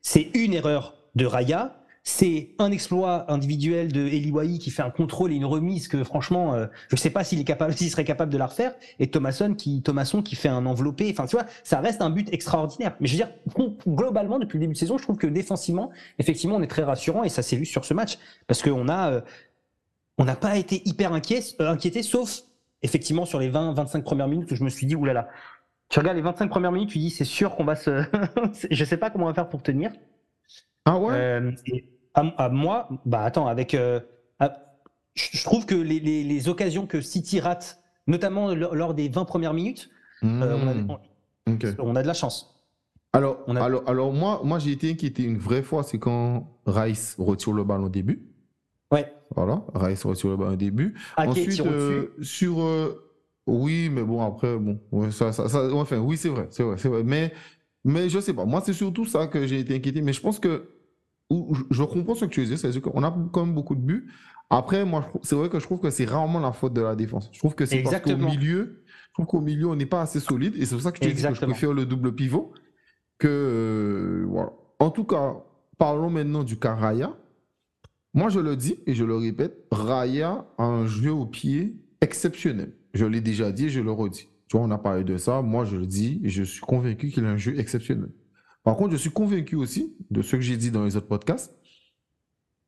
[0.01, 5.31] c'est une erreur de Raya c'est un exploit individuel de Eli qui fait un contrôle
[5.31, 8.05] et une remise que franchement, euh, je ne sais pas s'il est capable, s'il serait
[8.05, 8.75] capable de la refaire.
[8.99, 11.09] Et Thomasson qui, Thomasson qui fait un enveloppé.
[11.11, 12.95] Enfin, tu vois, ça reste un but extraordinaire.
[12.99, 13.31] Mais je veux dire,
[13.87, 15.89] globalement, depuis le début de saison, je trouve que défensivement,
[16.19, 19.11] effectivement, on est très rassurant et ça s'est vu sur ce match parce qu'on a,
[19.11, 19.21] euh,
[20.19, 22.43] on n'a pas été hyper inquiet, euh, inquiété, sauf
[22.83, 25.27] effectivement sur les 20-25 premières minutes où je me suis dit, oulala.
[25.89, 28.03] Tu regardes les 25 premières minutes, tu dis, c'est sûr qu'on va se,
[28.69, 29.91] je sais pas comment on va faire pour tenir.
[30.85, 31.41] Ah ouais?
[32.15, 33.73] À, moi, bah attends, avec.
[33.73, 33.99] Euh,
[35.15, 39.89] je trouve que les, les, occasions que City rate, notamment lors des 20 premières minutes,
[40.23, 40.91] euh, hmm.
[41.79, 42.53] on, a, de la chance.
[43.13, 47.53] Alors, alors, alors moi, moi j'ai été inquiété une vraie fois, c'est quand Rice retire
[47.53, 48.27] le ballon au début.
[48.91, 49.09] Ouais.
[49.33, 50.95] Voilà, Rice retire le ballon au début.
[51.15, 52.57] Ensuite, euh, sur.
[53.47, 54.79] oui, mais bon, après, bon,
[55.11, 57.03] ça, ça, ça, enfin, oui, c'est vrai, c'est vrai, c'est vrai.
[57.03, 57.31] Mais,
[57.85, 60.01] mais je sais pas, moi, c'est surtout ça que j'ai été inquiété.
[60.01, 60.74] Mais je pense que
[61.31, 64.11] je comprends ce que tu veux dire, c'est-à-dire qu'on a quand même beaucoup de buts.
[64.49, 67.29] Après, moi, c'est vrai que je trouve que c'est rarement la faute de la défense.
[67.31, 70.19] Je trouve que c'est parce qu'au milieu, je trouve qu'au milieu, on n'est pas assez
[70.19, 70.53] solide.
[70.57, 72.53] Et c'est pour ça que je dis que je préfère le double pivot.
[73.17, 74.51] Que, euh, voilà.
[74.79, 75.37] En tout cas,
[75.77, 77.17] parlons maintenant du cas Raya.
[78.13, 82.73] Moi, je le dis et je le répète, Raya a un jeu au pied exceptionnel.
[82.93, 84.29] Je l'ai déjà dit et je le redis.
[84.47, 85.41] Tu vois, on a parlé de ça.
[85.41, 88.09] Moi, je le dis et je suis convaincu qu'il a un jeu exceptionnel.
[88.65, 91.53] Par contre, je suis convaincu aussi de ce que j'ai dit dans les autres podcasts,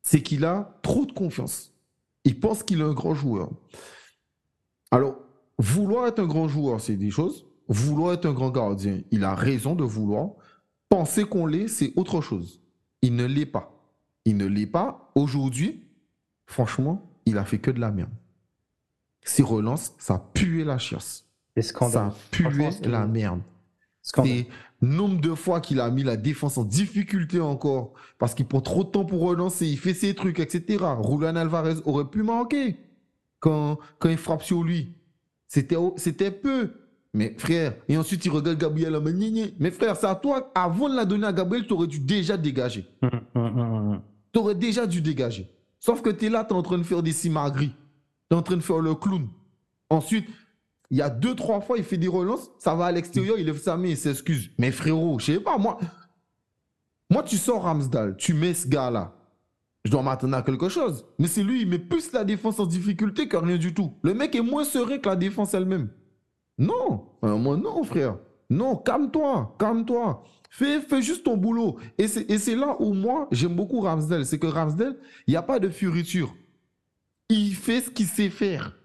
[0.04, 1.74] c'est qu'il a trop de confiance.
[2.24, 3.50] Il pense qu'il est un grand joueur.
[4.92, 5.18] Alors,
[5.58, 7.48] vouloir être un grand joueur, c'est des choses.
[7.68, 10.30] Vouloir être un grand gardien, il a raison de vouloir.
[10.88, 12.62] Penser qu'on l'est, c'est autre chose.
[13.02, 13.74] Il ne l'est pas.
[14.24, 15.12] Il ne l'est pas.
[15.16, 15.84] Aujourd'hui,
[16.46, 18.14] franchement, il a fait que de la merde.
[19.24, 21.26] Ses relances, ça puait la chiasse.
[21.90, 23.42] Ça puait la merde.
[24.82, 28.84] Nombre de fois qu'il a mis la défense en difficulté encore parce qu'il prend trop
[28.84, 30.84] de temps pour relancer, il fait ses trucs, etc.
[31.04, 32.78] Julian Alvarez aurait pu manquer
[33.40, 34.94] quand, quand il frappe sur lui.
[35.48, 36.72] C'était peu.
[37.14, 39.00] Mais frère, et ensuite il regarde Gabriel
[39.60, 42.38] Mais frère, c'est à toi, avant de la donner à Gabriel, tu aurais dû déjà
[42.38, 42.86] dégager.
[43.02, 45.50] Hum, hum, hum, tu aurais déjà dû dégager.
[45.80, 47.74] Sauf que tu es là, tu es en train de faire des simagris.
[48.30, 49.28] Tu es en train de faire le clown.
[49.90, 50.28] Ensuite,
[50.90, 53.46] il y a deux, trois fois, il fait des relances, ça va à l'extérieur, il
[53.46, 54.50] lève sa main, il s'excuse.
[54.58, 55.80] Mais frérot, je sais pas, moi,
[57.10, 59.14] moi, tu sors Ramsdale, tu mets ce gars-là.
[59.86, 61.06] je dois m'attendre à quelque chose.
[61.20, 63.94] Mais c'est lui, il met plus la défense en difficulté que rien du tout.
[64.04, 65.90] Le mec est moins serein que la défense elle-même.
[66.58, 68.18] Non, euh, moi non, frère.
[68.50, 70.24] Non, calme-toi, calme-toi.
[70.50, 71.78] Fais, fais juste ton boulot.
[71.98, 74.26] Et c'est là où moi, j'aime beaucoup Ramsdale.
[74.26, 74.98] C'est que Ramsdale,
[75.28, 76.34] il n'y a pas de furiture.
[77.30, 78.77] Il fait ce qu'il sait faire.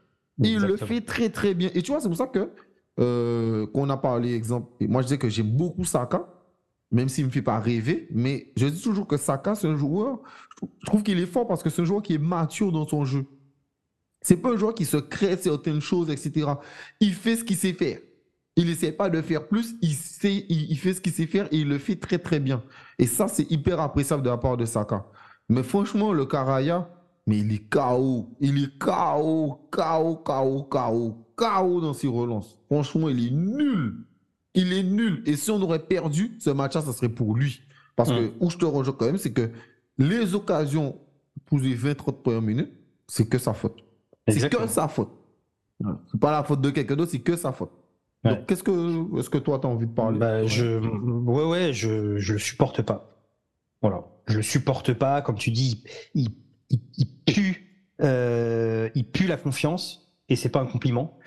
[0.42, 1.70] Il le fait très, très bien.
[1.74, 2.50] Et tu vois, c'est pour ça que
[3.00, 6.28] euh, qu'on a parlé, exemple, moi je dis que j'aime beaucoup Saka
[6.92, 8.06] même s'il ne me fait pas rêver.
[8.12, 10.20] Mais je dis toujours que Saka, c'est un joueur,
[10.60, 13.04] je trouve qu'il est fort parce que c'est un joueur qui est mature dans son
[13.04, 13.24] jeu.
[14.20, 16.52] C'est pas un joueur qui se crée certaines choses, etc.
[17.00, 17.98] Il fait ce qu'il sait faire.
[18.54, 21.60] Il essaie pas de faire plus, il, sait, il, fait ce qu'il sait faire et
[21.60, 22.62] il le fait très très bien.
[22.98, 25.06] Et ça, c'est hyper appréciable de la part de Saka.
[25.48, 26.90] Mais franchement, le Karaya,
[27.26, 28.30] mais il est KO.
[28.40, 32.58] Il est KO, KO, KO, KO, KO dans ses relances.
[32.68, 34.06] Franchement, il est nul
[34.54, 35.22] il est nul.
[35.26, 37.62] Et si on aurait perdu ce match-là, ça serait pour lui.
[37.96, 38.32] Parce que mm.
[38.40, 39.50] où je te rejoins quand même, c'est que
[39.98, 40.98] les occasions
[41.46, 42.72] pour les 20-30 premières minutes,
[43.06, 43.84] c'est que sa faute.
[44.28, 45.10] C'est que sa faute.
[46.10, 47.72] C'est pas la faute de quelqu'un d'autre, c'est que sa faute.
[48.24, 50.18] Donc, qu'est-ce que, est-ce que toi, tu as envie de parler?
[50.18, 53.18] Bah, je, Ouais, ouais, je, je le supporte pas.
[53.80, 54.04] Voilà.
[54.28, 55.22] Je le supporte pas.
[55.22, 55.82] Comme tu dis,
[56.14, 56.28] il,
[56.96, 60.10] il, pue, euh, il pue la confiance.
[60.28, 61.18] Et c'est pas un compliment.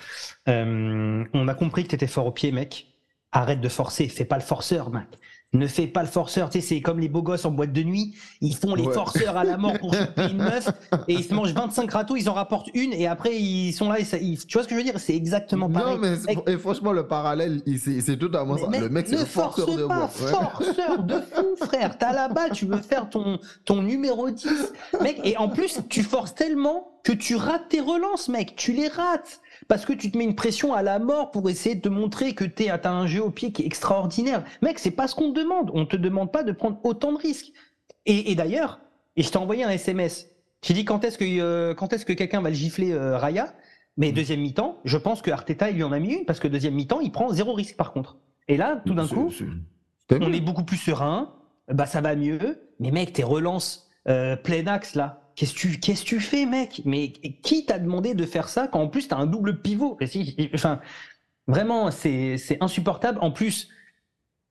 [0.48, 2.88] Euh, on a compris que tu étais fort au pied, mec.
[3.32, 5.08] Arrête de forcer, fais pas le forceur, mec.
[5.56, 7.84] Ne fais pas le forceur, tu sais, c'est comme les beaux gosses en boîte de
[7.84, 10.70] nuit, ils font les forceurs à la mort pour choper une meuf,
[11.08, 14.00] et ils se mangent 25 râteaux, ils en rapportent une, et après ils sont là,
[14.00, 15.00] et tu vois ce que je veux dire?
[15.00, 15.98] C'est exactement pareil.
[15.98, 18.80] Non, mais et franchement, le parallèle, c'est tout à ça.
[18.80, 21.98] le mec, c'est le forceur de pas, forceur de fou, frère.
[21.98, 24.48] T'as la balle, tu veux faire ton, ton numéro 10.
[25.02, 28.56] Mec, et en plus, tu forces tellement que tu rates tes relances, mec.
[28.56, 31.76] Tu les rates parce que tu te mets une pression à la mort pour essayer
[31.76, 34.44] de te montrer que tu as un jeu au pied qui est extraordinaire.
[34.62, 35.72] Mec, c'est pas ce qu'on te demande.
[35.74, 37.52] On te demande pas de prendre autant de risques.
[38.06, 38.80] Et, d'ailleurs,
[39.16, 40.30] et je t'ai envoyé un SMS.
[40.62, 43.54] J'ai dit quand est-ce que euh, quand est-ce que quelqu'un va le gifler euh, Raya?
[43.98, 46.48] Mais deuxième mi-temps, je pense que Arteta il lui en a mis une parce que
[46.48, 48.18] deuxième mi-temps, il prend zéro risque par contre.
[48.48, 49.32] Et là, tout d'un coup,
[50.12, 51.34] on est beaucoup plus serein.
[51.68, 52.70] Bah ça va mieux.
[52.80, 56.82] Mais mec, tes relances euh, plein axe là, Qu'est-ce que tu, fais, mec?
[56.86, 59.98] Mais qui t'a demandé de faire ça quand en plus t'as un double pivot?
[60.54, 60.80] Enfin,
[61.48, 63.20] vraiment, c'est, insupportable.
[63.22, 63.70] En plus,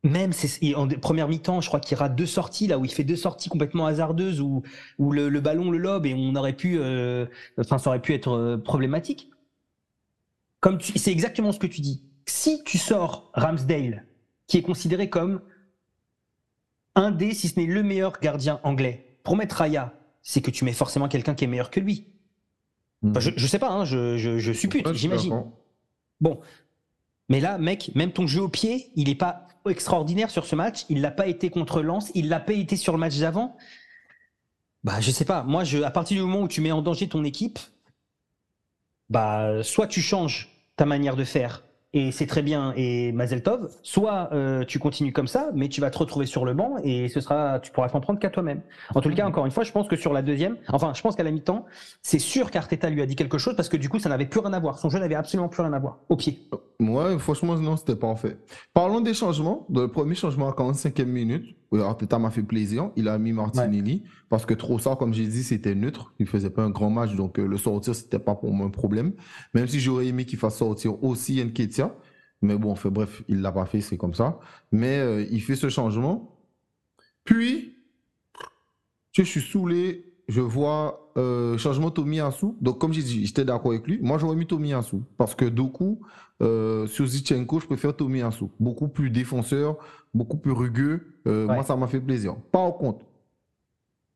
[0.02, 0.32] même
[0.76, 3.48] en première mi-temps, je crois qu'il rate deux sorties là où il fait deux sorties
[3.48, 4.62] complètement hasardeuses où,
[4.98, 7.24] où le, ballon le lobe et on aurait pu, euh,
[7.58, 9.30] enfin, ça aurait pu être euh, problématique.
[10.60, 12.04] Comme c'est exactement ce que tu dis.
[12.26, 14.06] Si tu sors Ramsdale,
[14.46, 15.40] qui est considéré comme
[16.94, 19.94] un des, si ce n'est le meilleur gardien anglais, pour mettre Raya,
[20.24, 22.08] c'est que tu mets forcément quelqu'un qui est meilleur que lui.
[23.02, 23.20] Mhm.
[23.20, 25.44] je, ne sais pas, hein, je, je, suppute, j'imagine.
[26.20, 26.40] Bon.
[27.28, 30.86] Mais là, mec, même ton jeu au pied, il n'est pas extraordinaire sur ce match.
[30.88, 33.56] Il l'a pas été contre Lens, il l'a pas été sur le match d'avant.
[34.82, 35.42] Bah, je sais pas.
[35.42, 37.58] Moi, je, à partir du moment où tu mets en danger ton équipe,
[39.10, 44.28] bah, soit tu changes ta manière de faire, et c'est très bien et Mazeltov, soit
[44.32, 47.20] euh, tu continues comme ça, mais tu vas te retrouver sur le banc et ce
[47.20, 48.62] sera, tu pourras t'en prendre qu'à toi-même.
[48.94, 51.14] En tout cas, encore une fois, je pense que sur la deuxième, enfin, je pense
[51.14, 51.64] qu'à la mi-temps,
[52.02, 54.40] c'est sûr qu'Arteta lui a dit quelque chose parce que du coup, ça n'avait plus
[54.40, 54.78] rien à voir.
[54.78, 56.40] Son jeu n'avait absolument plus rien à voir au pied.
[56.80, 58.38] Ouais, franchement, non, c'était parfait.
[58.72, 59.64] Parlons des changements.
[59.72, 62.90] Le premier changement à 45e minute, Arteta m'a fait plaisir.
[62.96, 66.12] Il a mis Martinelli parce que trop ça, comme j'ai dit, c'était neutre.
[66.18, 68.70] Il faisait pas un grand match, donc euh, le sortir, c'était pas pour moi un
[68.70, 69.12] problème.
[69.54, 71.94] Même si j'aurais aimé qu'il fasse sortir aussi Nketia.
[72.42, 74.38] Mais bon, fait, bref, il l'a pas fait, c'est comme ça.
[74.70, 76.38] Mais euh, il fait ce changement.
[77.24, 77.78] Puis,
[79.12, 80.12] je suis saoulé.
[80.28, 82.48] Je vois euh, changement Tomiyasu.
[82.60, 83.98] Donc, comme j'ai dit, j'étais d'accord avec lui.
[84.02, 84.96] Moi, j'aurais mis Tomiyasu.
[85.16, 86.00] Parce que, du coup,
[86.42, 88.46] euh, sur Zichenko, je préfère Tomiyasu.
[88.60, 89.78] Beaucoup plus défenseur,
[90.14, 91.14] beaucoup plus rugueux.
[91.26, 92.36] Euh, moi, ça m'a fait plaisir.
[92.52, 93.04] Par contre,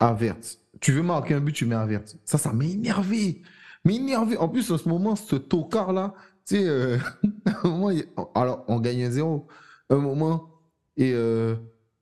[0.00, 0.36] Avert.
[0.80, 2.02] Tu veux marquer un but, tu mets Avert.
[2.24, 3.42] Ça, ça m'a énervé.
[3.84, 4.36] Mais énervé.
[4.36, 6.14] En plus, en ce moment, ce tocard-là,
[6.46, 6.98] tu sais, euh,
[8.34, 9.46] alors, on gagne un zéro.
[9.90, 10.50] Un moment,
[10.96, 11.14] et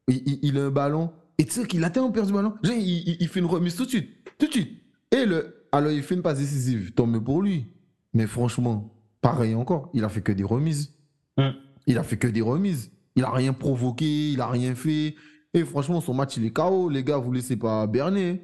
[0.09, 1.13] il, a un ballon.
[1.39, 2.55] Et tu sais qu'il a tellement perdu le ballon.
[2.65, 4.11] Il, il, fait une remise tout de suite.
[4.39, 4.83] Tout de suite.
[5.13, 6.93] Et le, alors, il fait une passe décisive.
[6.93, 7.67] Tant pour lui.
[8.15, 9.91] Mais franchement, pareil encore.
[9.93, 10.95] Il a fait que des remises.
[11.37, 11.55] Hum.
[11.87, 12.91] Il a fait que des remises.
[13.17, 15.15] Il a rien provoqué, il a rien fait.
[15.55, 16.91] Et franchement, son match, il est KO.
[16.91, 18.43] Les gars, vous laissez pas berner.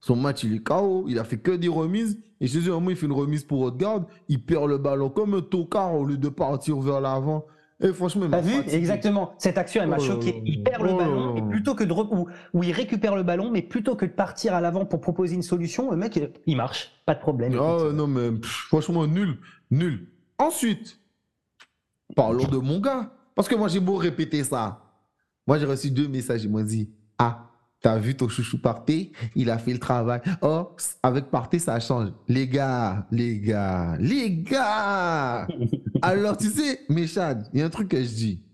[0.00, 1.06] Son match, il est KO.
[1.08, 2.18] Il a fait que des remises.
[2.40, 4.04] Et chez eux, il fait une remise pour garde.
[4.28, 7.44] Il perd le ballon comme un tocard au lieu de partir vers l'avant.
[7.80, 9.32] Et franchement, il m'a vu Exactement.
[9.38, 10.40] Cette action, elle m'a oh choqué.
[10.46, 13.96] Il perd le ballon et plutôt que de où, il récupère le ballon, mais plutôt
[13.96, 16.92] que de partir à l'avant pour proposer une solution, le mec, il marche.
[17.06, 17.58] Pas de problème.
[17.60, 19.38] Ah non, mais franchement, nul.
[19.72, 20.06] Nul.
[20.38, 21.00] Ensuite,
[22.14, 23.12] parlons de mon gars.
[23.34, 24.82] Parce que moi, j'ai beau répéter ça.
[25.46, 26.44] Moi, j'ai reçu deux messages.
[26.44, 30.20] Ils m'ont dit Ah, T'as vu ton chouchou Partey, il a fait le travail.
[30.40, 30.70] Oh,
[31.02, 32.12] avec Partey, ça change.
[32.28, 35.48] Les gars, les gars, les gars.
[36.00, 38.44] Alors, tu sais, Méchad, il y a un truc que je dis.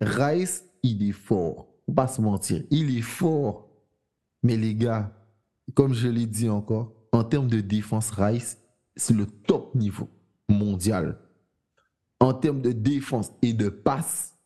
[0.00, 1.66] Rice, il est fort.
[1.84, 2.62] Faut pas se mentir.
[2.70, 3.68] Il est fort.
[4.44, 5.12] Mais les gars,
[5.74, 8.58] comme je l'ai dit encore, en termes de défense, Rice,
[8.94, 10.08] c'est le top niveau
[10.48, 11.18] mondial.
[12.26, 14.36] En termes de défense et de passe,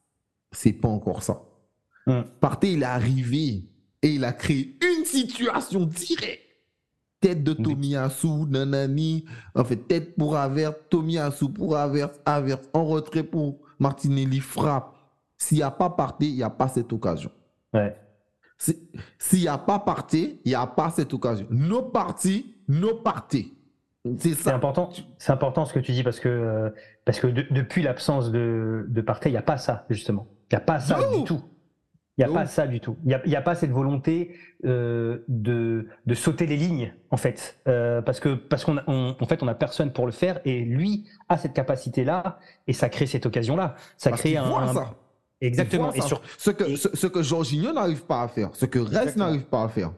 [0.53, 1.41] c'est pas encore ça.
[2.39, 3.65] Partey, il est arrivé
[4.03, 6.43] et il a créé une situation directe.
[7.21, 13.23] Tête de Tomiyasu, Nanani, en fait, tête pour Avert, Tomiyasu pour Avert, Avert en retrait
[13.23, 14.95] pour Martinelli, frappe.
[15.39, 17.31] S'il n'y a pas Partey, il n'y a pas cette occasion.
[17.73, 17.97] Ouais.
[18.59, 21.47] S'il n'y a pas Partey, il n'y a pas cette occasion.
[21.49, 23.55] Nos partis, nos partis.
[24.19, 26.71] C'est important, c'est important ce que tu dis parce que, euh,
[27.05, 30.27] parce que de- depuis l'absence de, de Partey, il n'y a pas ça, justement.
[30.51, 31.43] Il n'y a pas ça du tout.
[32.19, 32.97] Il n'y a pas ça du tout.
[33.05, 34.35] Il n'y a, pas cette volonté
[34.67, 37.59] euh, de, de sauter les lignes, en fait.
[37.69, 40.61] Euh, parce que parce qu'on on- en fait, on n'a personne pour le faire et
[40.65, 43.75] lui a cette capacité-là et ça crée cette occasion-là.
[43.97, 44.49] Ça Parce crée un.
[44.49, 44.95] voit ça.
[45.43, 45.93] Exactement.
[45.95, 48.79] Et sur, Ce que, et- ce, ce que Jorginho n'arrive pas à faire, ce que
[48.81, 49.27] Exactement.
[49.27, 49.93] n'arrive pas à faire.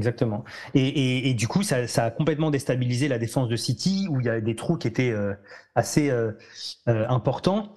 [0.00, 0.44] Exactement.
[0.72, 4.24] Et, et, du coup, ça, ça a complètement déstabilisé la défense de City, où il
[4.24, 5.34] y a des trous qui étaient euh,
[5.74, 6.32] assez euh,
[6.88, 7.74] euh, importants,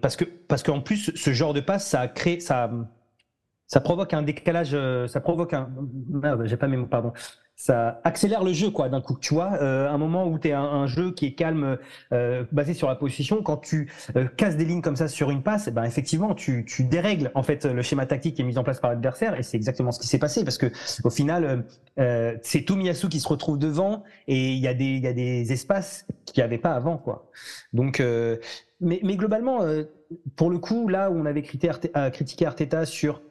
[0.00, 0.16] parce
[0.48, 2.70] parce qu'en plus, ce genre de passe, ça crée, ça,
[3.66, 4.74] ça provoque un décalage,
[5.08, 5.68] ça provoque un,
[6.44, 7.12] j'ai pas mes mots, pardon.
[7.54, 9.16] Ça accélère le jeu, quoi, d'un coup.
[9.20, 11.78] Tu vois, euh, un moment où tu es un, un jeu qui est calme,
[12.12, 15.42] euh, basé sur la possession, quand tu euh, casses des lignes comme ça sur une
[15.42, 18.58] passe, eh ben effectivement, tu, tu dérègles en fait le schéma tactique qui est mis
[18.58, 20.72] en place par l'adversaire, et c'est exactement ce qui s'est passé, parce que
[21.04, 21.56] au final, euh,
[22.00, 25.12] euh, c'est Tomiyasu qui se retrouve devant, et il y a des, il y a
[25.12, 27.30] des espaces qu'il n'y avait pas avant, quoi.
[27.72, 28.38] Donc, euh,
[28.80, 29.60] mais, mais globalement,
[30.34, 31.70] pour le coup, là où on avait critiqué,
[32.12, 33.22] critiqué Arteta sur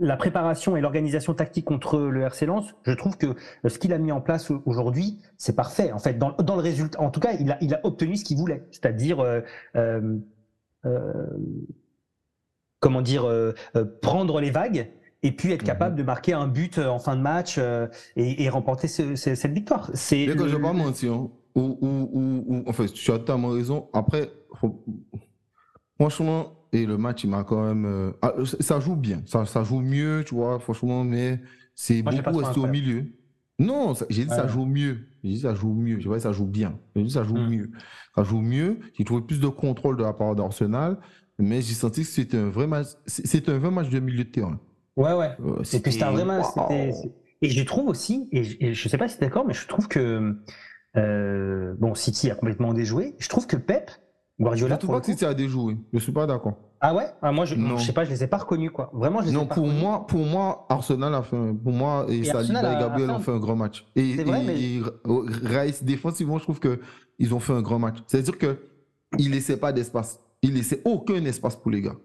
[0.00, 3.34] la préparation et l'organisation tactique contre le RC Lens, je trouve que
[3.66, 5.92] ce qu'il a mis en place aujourd'hui, c'est parfait.
[5.92, 8.24] En fait, dans, dans le résultat, en tout cas, il a, il a obtenu ce
[8.24, 9.40] qu'il voulait, c'est-à-dire euh,
[9.76, 10.16] euh,
[10.86, 11.26] euh,
[12.80, 14.90] comment dire, euh, euh, prendre les vagues
[15.22, 15.66] et puis être Mhm.
[15.66, 19.16] capable de marquer un but euh, en fin de match euh, et, et remporter ce-
[19.16, 19.90] ce- cette victoire.
[19.94, 23.18] C'est le- je vais pas mentir, hein, ou, ou, ou, ou- en fait, tu as
[23.18, 23.88] totalement raison.
[23.92, 24.30] Après,
[25.98, 27.84] franchement, et le match, il m'a quand même.
[27.86, 31.40] euh, ah, ça joue bien, ça, ça joue mieux, tu vois, franchement, mais
[31.74, 32.86] c'est Moi, j'ai pas beaucoup resté au incroyable.
[32.88, 33.04] milieu.
[33.58, 34.48] Non, ça- j'ai dit ça Ouais.
[34.50, 34.98] joue mieux.
[35.24, 35.98] J'ai dit ça joue mieux.
[35.98, 36.78] Je vois ça joue bien.
[36.94, 37.48] J'ai dit ça joue Mm.
[37.48, 37.70] mieux.
[38.14, 38.78] Ça joue mieux.
[38.98, 40.98] J'ai trouvé plus de contrôle de la part d'Arsenal,
[41.38, 42.88] mais j'ai senti que c'était un vrai match.
[43.06, 44.60] c'est- C'était un vrai match de milieu de terrain.
[44.96, 45.30] Ouais, ouais.
[45.40, 46.44] Euh, Et puis c'était un vrai match.
[46.56, 46.68] waouh.
[46.70, 49.26] c'était- c'est- Et je trouve aussi, et je, et je sais pas si tu es
[49.26, 50.34] d'accord, mais je trouve que
[50.96, 53.14] euh, bon, City a complètement déjoué.
[53.18, 53.90] Je trouve que Pep,
[54.38, 55.76] Guardiola, pas que coup- City a déjoué.
[55.92, 56.54] Je suis pas d'accord.
[56.80, 58.90] ah ouais, ah, moi je, je sais pas, je les ai pas reconnus quoi.
[58.92, 59.82] Vraiment, je les ai Non, pas pour reconnus.
[59.82, 63.20] moi, pour moi, Arsenal a fait un, pour moi et, Et Saliba et Gabriel ont
[63.20, 63.86] fait un grand match.
[63.96, 64.82] Et, vrai, et- mais- et
[65.48, 66.80] Rice défensivement, je trouve que
[67.18, 67.96] ils ont fait un grand match.
[68.06, 68.58] C'est-à-dire que
[69.18, 70.20] ils laissaient pas d'espace.
[70.42, 71.96] Ils laissaient aucun espace pour les gars.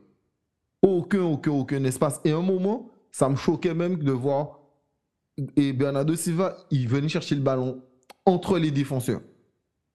[0.81, 2.21] Aucun, aucun, aucun espace.
[2.23, 4.59] Et à un moment, ça me choquait même de voir
[5.57, 7.81] et Bernardo Silva, il venait chercher le ballon
[8.25, 9.21] entre les défenseurs.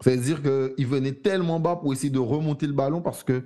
[0.03, 3.43] C'est-à-dire qu'il venait tellement bas pour essayer de remonter le ballon parce que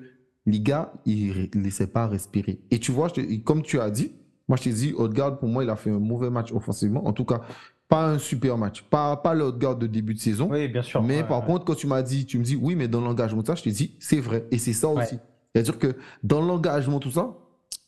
[0.46, 2.58] les gars, ils ne laissaient pas respirer.
[2.70, 4.12] Et tu vois, te- comme tu as dit,
[4.48, 7.06] moi je t'ai dit, Odegaard, pour moi, il a fait un mauvais match offensivement.
[7.06, 7.40] En tout cas,
[7.88, 8.82] pas un super match.
[8.82, 10.48] Pas, pas le Odegaard de début de saison.
[10.50, 11.02] Oui, bien sûr.
[11.02, 11.46] mais ouais, par ouais.
[11.46, 13.62] contre, quand tu m'as dit, tu me dis, oui, mais dans l'engagement, tout ça, je
[13.62, 14.44] t'ai dit, c'est vrai.
[14.50, 15.02] Et c'est ça Ouais.
[15.04, 15.18] aussi.
[15.54, 17.36] C'est-à-dire que dans l'engagement, tout ça,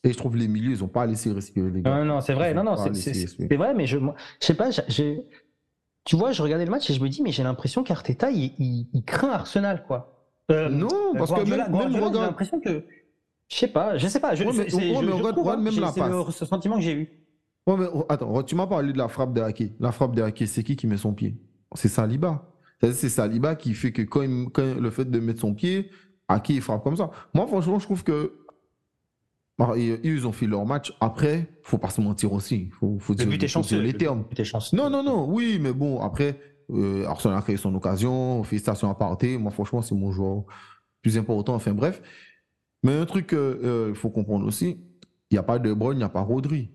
[0.04, 1.96] et je trouve les milieux, ils n'ont pas laissé respirer les gars.
[1.98, 2.52] Non, non, c'est vrai.
[2.54, 4.70] Non, non, c'est- vrai, mais je, je sais pas.
[4.88, 5.22] j'ai-
[6.04, 8.54] Tu vois, je regardais le match et je me dis, mais j'ai l'impression qu'Arteta, il,
[8.58, 10.26] il, il craint Arsenal, quoi.
[10.50, 12.84] Euh, Non, parce que même, même J'ai l'impression que,
[13.48, 14.34] je sais pas, je sais pas.
[14.34, 16.10] Je, Ouais, mais- c'est- ouais, je- mais je regarde- trouve, regarde même la passe.
[16.26, 17.10] le ce sentiment que j'ai eu.
[17.66, 19.72] Ouais, mais, oh, attends, tu m'as parlé de la frappe de Haké.
[19.78, 21.36] La frappe de c'est qui qui met son pied?
[21.74, 22.42] C'est Saliba.
[22.82, 25.88] C'est Saliba qui fait que quand, il- quand le fait de mettre son pied,
[26.26, 27.10] Haké, il frappe comme ça.
[27.34, 28.32] Moi, franchement, je trouve que.
[29.62, 30.92] Alors, ils, ont fait leur match.
[31.00, 32.68] Après, faut pas se mentir aussi.
[32.80, 33.80] Faut, faut Le dire, but est chanceux.
[33.80, 34.24] les le termes.
[34.28, 34.76] but est chanceux.
[34.76, 38.94] Non, non, non, oui, mais bon, après, euh, Arsenal a créé son occasion, félicitations à
[38.94, 39.38] Partey.
[39.38, 40.44] Moi, franchement, c'est mon joueur
[41.00, 41.54] plus important.
[41.54, 42.02] Enfin, bref.
[42.82, 44.80] Mais un truc qu'il faut comprendre aussi,
[45.30, 46.70] il n'y a pas De Bruyne, il n'y a pas Rodri.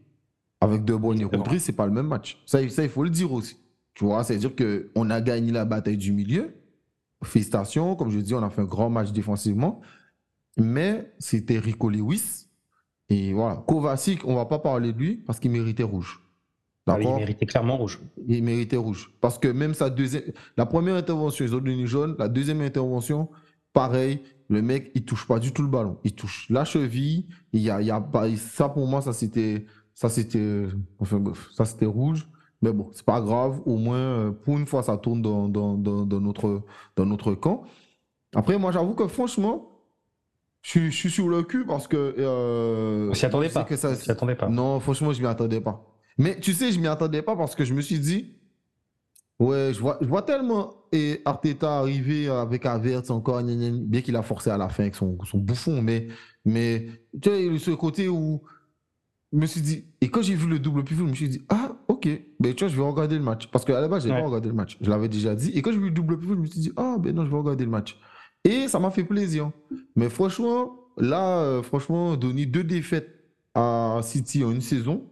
[0.62, 1.26] Avec De Bruyne et.
[1.26, 2.42] Rodri, c'est pas le même match.
[2.46, 3.58] Ça, ça, il faut le dire aussi.
[3.96, 6.56] Tu vois, c'est-à-dire qu'on a gagné la bataille du milieu.
[7.24, 9.82] Félicitations, comme je dis, on a fait un grand match défensivement.
[10.56, 12.47] Mais c'était Rico Lewis.
[13.10, 16.22] Et voilà, Kovacic, on va pas parler de lui parce qu'il méritait rouge.
[16.88, 18.00] Ah oui, il méritait clairement rouge.
[18.28, 19.12] il méritait rouge.
[19.20, 20.24] Parce que même sa deuxième.
[20.56, 22.16] La première intervention, ils ont donné jaune.
[22.18, 23.30] La deuxième intervention,
[23.74, 24.22] pareil.
[24.50, 25.98] Le mec, il touche pas du tout le ballon.
[26.06, 27.28] Il touche la cheville.
[27.52, 29.66] Il y a, il y a pas, ça, pour moi, ça, c'était.
[29.94, 30.68] ça c'était,
[31.00, 32.28] enfin bref, ça c'était rouge.
[32.62, 33.62] Mais bon, c'est pas grave.
[33.66, 36.64] Au moins, euh, pour une fois, ça tourne dans, dans, dans, dans notre,
[36.96, 37.64] dans notre camp.
[38.34, 39.77] Après, moi, j'avoue que franchement,
[40.62, 41.96] je, suis- je suis sur le cul parce que.
[41.98, 43.64] euh, s'y attendait pas.
[43.64, 44.50] que ça- On s'y attendait pas.
[44.50, 45.84] Non, franchement, je m'y attendais pas.
[46.18, 48.36] Mais tu sais, je m'y attendais pas parce que je me suis dit,
[49.40, 54.24] ouais, je vois, je vois tellement et Arteta arriver avec Havertz encore, bien qu'il a
[54.24, 56.08] forcé à la fin avec son, son bouffon, mais,
[56.46, 56.88] mais
[57.22, 58.42] tu sais, ce côté où
[59.34, 61.46] je me suis dit, et quand j'ai vu le double pivot, je me suis dit,
[61.50, 62.08] ah, ok,
[62.40, 63.48] ben tu vois, je vais regarder le match.
[63.52, 64.24] Parce qu'à la base, je n'avais Ouais.
[64.24, 64.78] pas regardé le match.
[64.82, 65.52] Je l'avais déjà dit.
[65.52, 67.30] Et quand j'ai vu le double pivot, je me suis dit, ah, ben non, je
[67.30, 68.00] vais regarder le match.
[68.50, 69.52] Et ça m'a fait plaisir.
[69.96, 73.10] Mais franchement, là, euh, franchement, donner deux défaites
[73.54, 75.04] à City en une saison,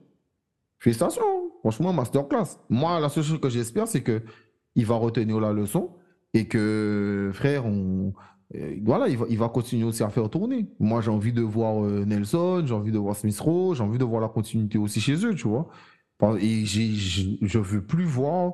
[0.79, 1.21] félicitations.
[1.23, 1.41] hein.
[1.61, 2.59] Franchement, masterclass.
[2.69, 4.21] Moi, la seule chose que j'espère, c'est que
[4.75, 5.89] il va retenir la leçon
[6.33, 8.11] et que, frère, euh,
[8.83, 10.67] voilà, il va, il va continuer aussi à faire tourner.
[10.79, 13.97] Moi, j'ai envie de voir euh, Nelson, j'ai envie de voir Smith Rowe, j'ai envie
[13.97, 15.67] de voir la continuité aussi chez eux, tu vois.
[16.39, 18.53] Et j'ai- je veux plus voir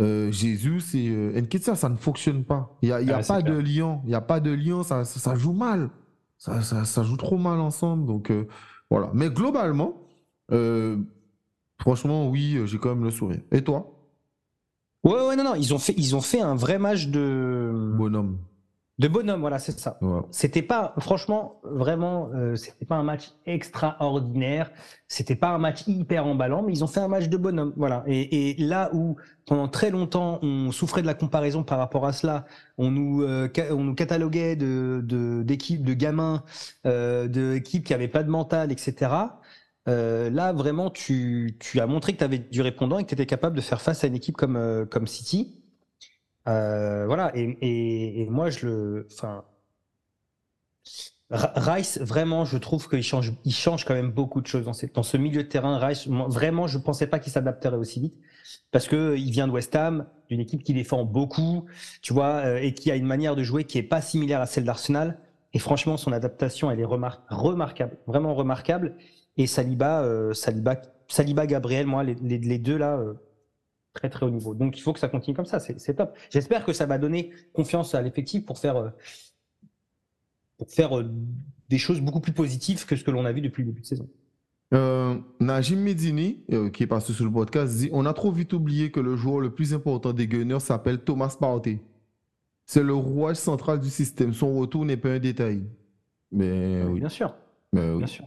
[0.00, 2.76] euh, Jésus et euh, ça ne fonctionne pas.
[2.82, 4.50] Il n'y a, il y a c'est pas de lien, il n'y a pas de
[4.50, 5.90] lien, ça, ça, ça joue mal.
[6.38, 8.06] Ça, ça, ça joue trop mal ensemble.
[8.06, 8.48] Donc, euh,
[8.90, 9.10] voilà.
[9.12, 9.94] Mais globalement,
[10.52, 10.96] euh,
[11.78, 13.40] franchement, oui, j'ai quand même le sourire.
[13.52, 13.96] Et toi,
[15.02, 18.38] Ouais, ouais, non, non, ils ont fait, ils ont fait un vrai match de, bonhomme
[19.00, 19.98] de bonhomme, voilà, c'est ça.
[20.02, 20.20] Ouais.
[20.30, 24.70] C'était pas, franchement, vraiment, euh, c'était pas un match extraordinaire.
[25.08, 28.04] C'était pas un match hyper emballant, mais ils ont fait un match de bonhomme, voilà.
[28.06, 32.12] Et, et là où pendant très longtemps on souffrait de la comparaison par rapport à
[32.12, 32.44] cela,
[32.78, 36.44] on nous, euh, on nous cataloguait de de- d'équipes, de, gamins,
[36.86, 39.40] euh, d'équipes qui avaient pas de mental, etc.
[39.88, 43.14] Euh, là, vraiment, tu, tu as montré que tu avais du répondant et que tu
[43.14, 45.56] étais capable de faire face à une équipe comme, euh, comme City.
[46.48, 49.08] Euh, voilà, et, et, et moi, je le.
[49.12, 49.44] Enfin.
[51.32, 55.16] Rice, vraiment, je trouve qu'il change, il change quand même beaucoup de choses dans, ce
[55.16, 55.78] milieu de terrain.
[55.78, 58.14] Rice, vraiment, je ne pensais pas qu'il s'adapterait aussi vite
[58.72, 61.66] parce que il vient de West Ham, d'une équipe qui défend beaucoup,
[62.02, 64.46] tu vois, euh, et qui a une manière de jouer qui est pas similaire à
[64.46, 65.18] celle d'Arsenal.
[65.52, 68.96] Et franchement, son adaptation, elle est remar- remarquable, vraiment remarquable.
[69.36, 73.14] Et Saliba, euh, Saliba, Saliba, Gabriel, moi, les, deux là, euh,
[73.92, 74.54] très très haut niveau.
[74.54, 76.16] Donc il faut que ça continue comme ça, c'est top.
[76.30, 78.90] J'espère que ça va donner confiance à l'effectif pour faire, euh,
[80.58, 81.10] pour faire euh,
[81.68, 83.86] des choses beaucoup plus positives que ce que l'on a vu depuis le début de
[83.86, 84.08] saison.
[84.72, 88.52] Euh, Najim Medini, euh, qui est passé sur le podcast, dit On a trop vite
[88.52, 91.80] oublié que le joueur le plus important des Gunners s'appelle Thomas Partey.
[92.66, 94.32] C'est le rouage central du système.
[94.32, 95.64] Son retour n'est pas un détail.
[96.30, 97.00] Mais oui.
[97.00, 97.34] Bien sûr,
[97.72, 97.98] Mais oui.
[97.98, 98.24] bien sûr.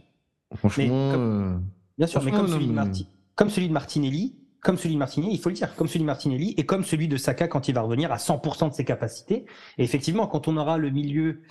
[0.56, 1.64] Franchement, Mais comme-
[1.96, 4.76] Bien sûr, mais Franchement, comme celui, non, de mais- Marti- comme celui de Martinelli, comme
[4.78, 7.16] celui de Martinelli, il faut le dire, comme celui de Martinelli et comme celui de
[7.16, 9.44] Saka quand il va revenir à 100% de ses capacités.
[9.78, 11.42] Et effectivement, quand on aura le milieu,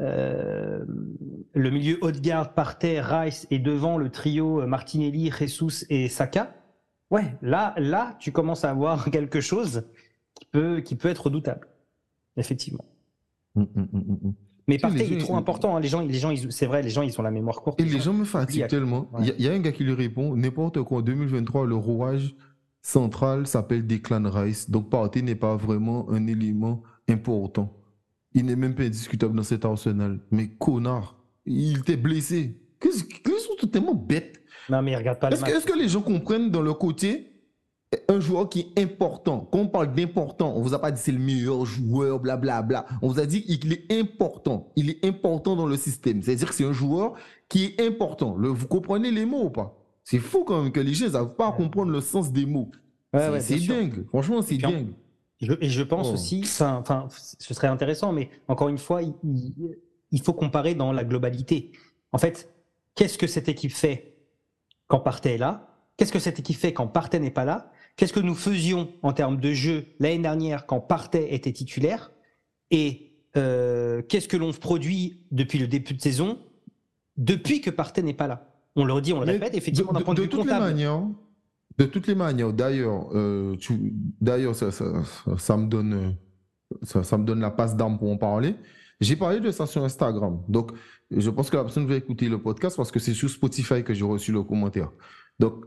[0.00, 0.84] euh,
[1.54, 5.84] le milieu haut de garde par terre, Rice et devant le trio euh, Martinelli, Jesus
[5.90, 6.54] et Saka,
[7.10, 9.84] ouais, là, là, tu commences à avoir quelque chose
[10.34, 11.66] qui peut, qui peut être redoutable.
[12.36, 12.84] Effectivement.
[13.56, 14.34] hum, hum, hum.
[14.68, 15.76] Mais Tu Partey, les est gens, trop ils- important.
[15.76, 15.80] hein.
[15.80, 17.80] Les gens, les gens, c'est vrai, les gens, ils ont la mémoire courte.
[17.80, 19.10] Et les gens me fatiguent tellement.
[19.20, 22.34] Il y, y a un gars qui lui répond N'importe quoi, en 2023, le rouage
[22.82, 24.70] central s'appelle Declan Rice.
[24.70, 27.74] Donc Partey n'est pas vraiment un élément important.
[28.34, 30.20] Il n'est même pas indiscutable dans cet arsenal.
[30.30, 32.60] Mais connard, il était blessé.
[32.80, 34.40] Qu'est-ce qu'ils sont totalement bêtes.
[34.70, 37.32] Non, mais regarde pas le Est-ce que, est-ce que les gens comprennent dans le côté
[38.08, 39.48] un joueur qui est important?
[39.50, 42.86] Quand on parle d'important, on vous a pas dit c'est le meilleur joueur, blablabla.
[43.02, 44.72] On vous a dit qu'il est important.
[44.76, 46.22] Il est important dans le système.
[46.22, 47.14] C'est-à-dire que c'est un joueur
[47.48, 48.36] qui est important.
[48.36, 49.77] Le- vous comprenez les mots ou pas?
[50.10, 52.70] C'est fou quand même que les gens ne savent pas comprendre le sens des mots.
[53.12, 53.74] Ouais, C'est- sûr.
[53.74, 54.06] dingue.
[54.08, 54.94] Franchement, c'est dingue.
[55.42, 56.14] Je- et je pense Oh.
[56.14, 59.76] aussi, enfin, enfin, ce serait intéressant, mais encore une fois, il, il-
[60.10, 61.72] il faut comparer dans la globalité.
[62.12, 62.50] En fait,
[62.94, 64.14] qu'est-ce que cette équipe fait
[64.86, 65.76] quand Partey est là?
[65.98, 67.70] Qu'est-ce que cette équipe fait quand Partey n'est pas là?
[67.96, 72.12] Qu'est-ce que nous faisions en termes de jeu l'année dernière quand Partey était titulaire?
[72.70, 76.38] Et euh, qu'est-ce que l'on produit depuis le début de saison
[77.18, 78.47] depuis que Partey n'est pas là?
[78.76, 80.64] On le redit, on le Mais répète, effectivement, d'un point de, vue toutes les comptable.
[80.66, 81.02] manières,
[81.78, 83.56] de toutes les manières, d'ailleurs, euh,
[84.20, 86.16] d'ailleurs, ça, ça, ça- ça me donne,
[86.82, 88.54] ça, ça me donne la passe d'armes pour en parler.
[89.00, 90.42] J'ai parlé de ça sur Instagram.
[90.48, 90.72] Donc,
[91.10, 93.94] je pense que la personne va écouter le podcast parce que c'est sur Spotify que
[93.94, 94.90] j'ai reçu le commentaire.
[95.38, 95.64] Donc,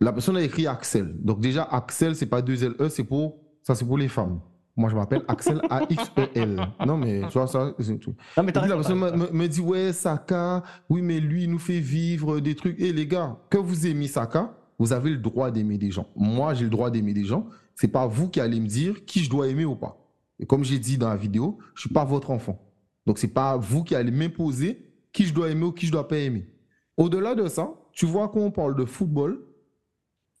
[0.00, 1.14] la personne a écrit Axel.
[1.20, 4.40] Donc, déjà, Axel, c'est pas deux L E, c'est pour, ça, c'est pour les femmes.
[4.76, 6.60] Moi, je m'appelle Axel A-X-E-L.
[6.84, 8.14] Non, mais tu vois, ça, c'est tout.
[8.36, 11.58] Non, mais la personne me, me- me dit ouais Saka, oui mais lui il nous
[11.60, 12.78] fait vivre des trucs.
[12.80, 16.08] Et les gars, que vous aimez Saka, vous avez le droit d'aimer des gens.
[16.16, 17.46] Moi j'ai le droit d'aimer des gens.
[17.76, 19.96] C'est pas vous qui allez me dire qui je dois aimer ou pas.
[20.40, 22.60] Et comme j'ai dit dans la vidéo, je suis pas votre enfant.
[23.06, 26.08] Donc c'est pas vous qui allez m'imposer qui je dois aimer ou qui je dois
[26.08, 26.48] pas aimer.
[26.96, 29.40] Au-delà de ça, tu vois, quand on parle de football,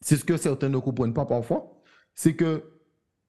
[0.00, 1.80] c'est ce que certains ne comprennent pas parfois,
[2.16, 2.64] c'est que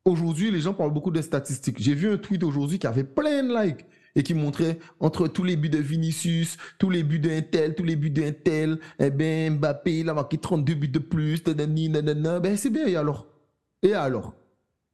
[0.06, 1.78] aujourd'hui, les gens parlent beaucoup de statistiques.
[1.80, 3.86] J'ai vu un tweet aujourd'hui qui avait plein de likes
[4.16, 7.84] et qui montrait entre tous les buts de Vinicius, tous les buts d'un tel, tous
[7.84, 12.40] les buts d'un tel, eh ben Mbappé, il a marqué 32 buts de plus, nanana,
[12.40, 13.28] ben c'est bien, et alors?
[13.82, 14.34] Et alors?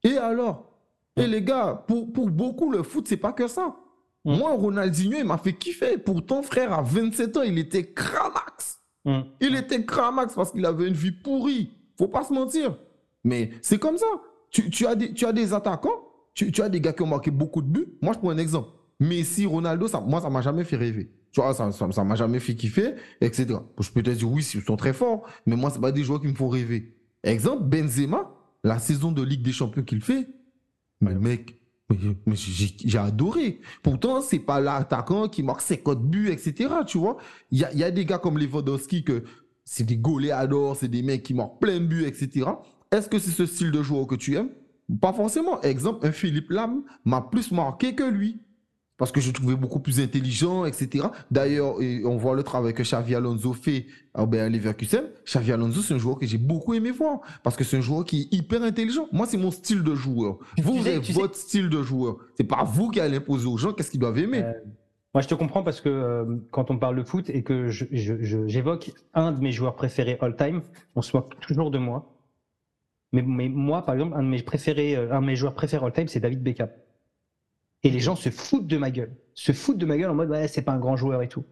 [0.03, 0.71] Et alors?
[1.17, 3.75] Et les gars, pour, pour beaucoup, le foot, c'est pas que ça.
[4.23, 5.97] Moi, Ronaldinho, il m'a fait kiffer.
[5.97, 8.79] Pourtant, frère, à 27 ans, il était cramax.
[9.39, 11.71] Il était cramax parce qu'il avait une vie pourrie.
[11.97, 12.77] Faut pas se mentir.
[13.23, 14.05] Mais c'est comme ça.
[14.51, 17.07] Tu, tu, as des, tu as des attaquants, tu, tu, as des gars qui ont
[17.07, 17.97] marqué beaucoup de buts.
[18.01, 18.69] Moi, je prends un exemple.
[18.99, 21.11] Messi, Ronaldo, ça, moi, ça m'a jamais fait rêver.
[21.31, 23.55] Tu vois, ça, ça, m'a jamais fait kiffer, etc.
[23.79, 26.19] Je peux te dire, oui, ils sont très forts, mais moi, c'est pas des joueurs
[26.19, 26.93] qui me font rêver.
[27.23, 30.27] Exemple, Benzema, la saison de Ligue des Champions qu'il fait,
[30.99, 31.57] mais mec,
[32.25, 33.61] mais, j'ai adoré.
[33.81, 36.69] Pourtant, c'est pas l'attaquant qui marque ses codes buts, etc.
[36.85, 37.17] Tu vois,
[37.51, 39.23] il y a, y a, des gars comme Lewandowski que
[39.65, 42.45] c'est des goléadors, c'est des mecs qui marquent plein de buts, etc.
[42.91, 44.49] Est-ce que c'est ce style de joueur que tu aimes?
[44.99, 45.61] Pas forcément.
[45.61, 48.41] Exemple, un Philippe Lam m'a plus marqué que lui
[49.01, 51.07] parce que je trouvais beaucoup plus intelligent, etc.
[51.31, 55.05] D'ailleurs, on voit le travail que Xavi Alonso fait à Leverkusen.
[55.25, 58.05] Xavi Alonso, c'est un joueur que j'ai beaucoup aimé voir, parce que c'est un joueur
[58.05, 59.07] qui est hyper intelligent.
[59.11, 60.37] Moi, c'est mon style de joueur.
[60.61, 62.17] Vous, vous avez votre style de joueur.
[62.37, 64.43] C'est pas vous qui allez imposer aux gens qu'est-ce qu'ils doivent aimer.
[64.43, 64.53] Euh,
[65.15, 68.91] moi, je te comprends parce que euh, quand on parle de foot et que j'évoque
[69.15, 70.61] un de mes joueurs préférés all-time,
[70.95, 72.10] on se moque toujours de moi.
[73.11, 75.85] Mais, mais, moi, par exemple, un de mes préférés, euh, un de mes joueurs préférés
[75.85, 76.69] all-time, c'est David Beckham.
[77.83, 79.15] Et les gens se foutent de ma gueule.
[79.33, 81.45] Se foutent de ma gueule en mode, ouais, c'est pas un grand joueur et tout.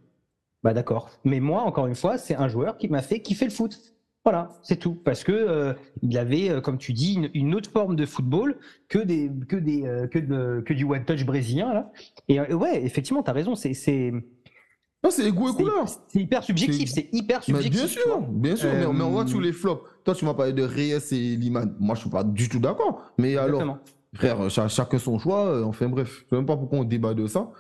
[0.63, 1.09] Bah d'accord.
[1.23, 3.79] Mais moi, encore une fois, c'est un joueur qui m'a fait kiffer le foot.
[4.25, 4.95] Voilà, c'est tout.
[4.95, 8.57] Parce que euh, il avait, euh, comme tu dis, une, autre forme de football
[8.89, 11.91] que des que des euh, que, que du one touch brésilien là.
[12.27, 13.55] Et ouais, effectivement, tu as raison.
[13.55, 14.13] C'est
[15.03, 15.85] non, c'est goût et couleur.
[15.87, 16.89] C'est hyper subjectif.
[16.93, 17.79] C'est hyper subjectif.
[17.79, 18.69] bien sûr, bien sûr.
[18.73, 19.81] Mais, on voit tous les flops.
[20.03, 21.73] Toi, tu m'as parlé de Reyes et Liman.
[21.79, 23.01] Moi, je suis pas du tout d'accord.
[23.17, 23.79] Mais alors,
[24.13, 25.45] Frère, chacun son choix.
[25.47, 27.51] Euh, enfin bref, je sais même pas pourquoi on débat de ça.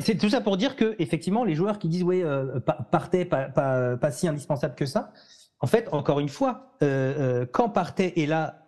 [0.00, 2.60] C'est tout ça pour dire que effectivement, les joueurs qui disent ouais, euh,
[2.90, 5.12] Partey pas, pas, pas, si indispensable que ça.
[5.60, 8.66] En fait, encore une fois, euh, quand Partey est là,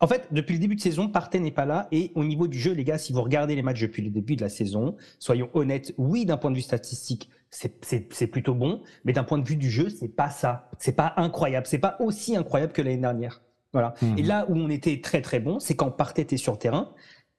[0.00, 1.88] en fait, depuis le début de saison, Partey n'est pas là.
[1.90, 4.36] Et au niveau du jeu, les gars, si vous regardez les matchs depuis le début
[4.36, 9.12] de la saison, soyons honnêtes, oui, d'un point de vue statistique, c'est plutôt bon, mais
[9.12, 10.68] d'un point de vue du jeu, c'est pas ça.
[10.78, 11.66] C'est pas incroyable.
[11.66, 13.42] C'est pas aussi incroyable que l'année dernière.
[13.72, 13.94] Voilà.
[14.02, 14.26] Et mhm.
[14.26, 16.92] là où on était très très bon, c'est quand Partey était sur le terrain,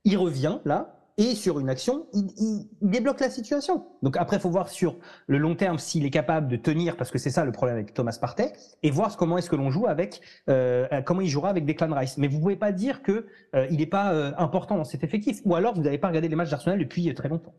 [0.06, 3.86] il revient là, et sur une action, il, débloque la situation.
[4.04, 4.98] Donc après, il faut voir sur
[5.28, 7.94] le long terme s'il est capable de tenir, parce que c'est ça le problème avec
[7.94, 8.54] Thomas Partey,
[8.84, 12.18] et voir comment est-ce que l'on joue avec, euh, comment il jouera avec Declan Rice.
[12.18, 15.42] Mais vous pouvez pas dire que euh, il n'est pas euh, important dans cet effectif,
[15.44, 17.54] ou alors vous n'avez pas regardé les matchs d'Arsenal depuis très longtemps.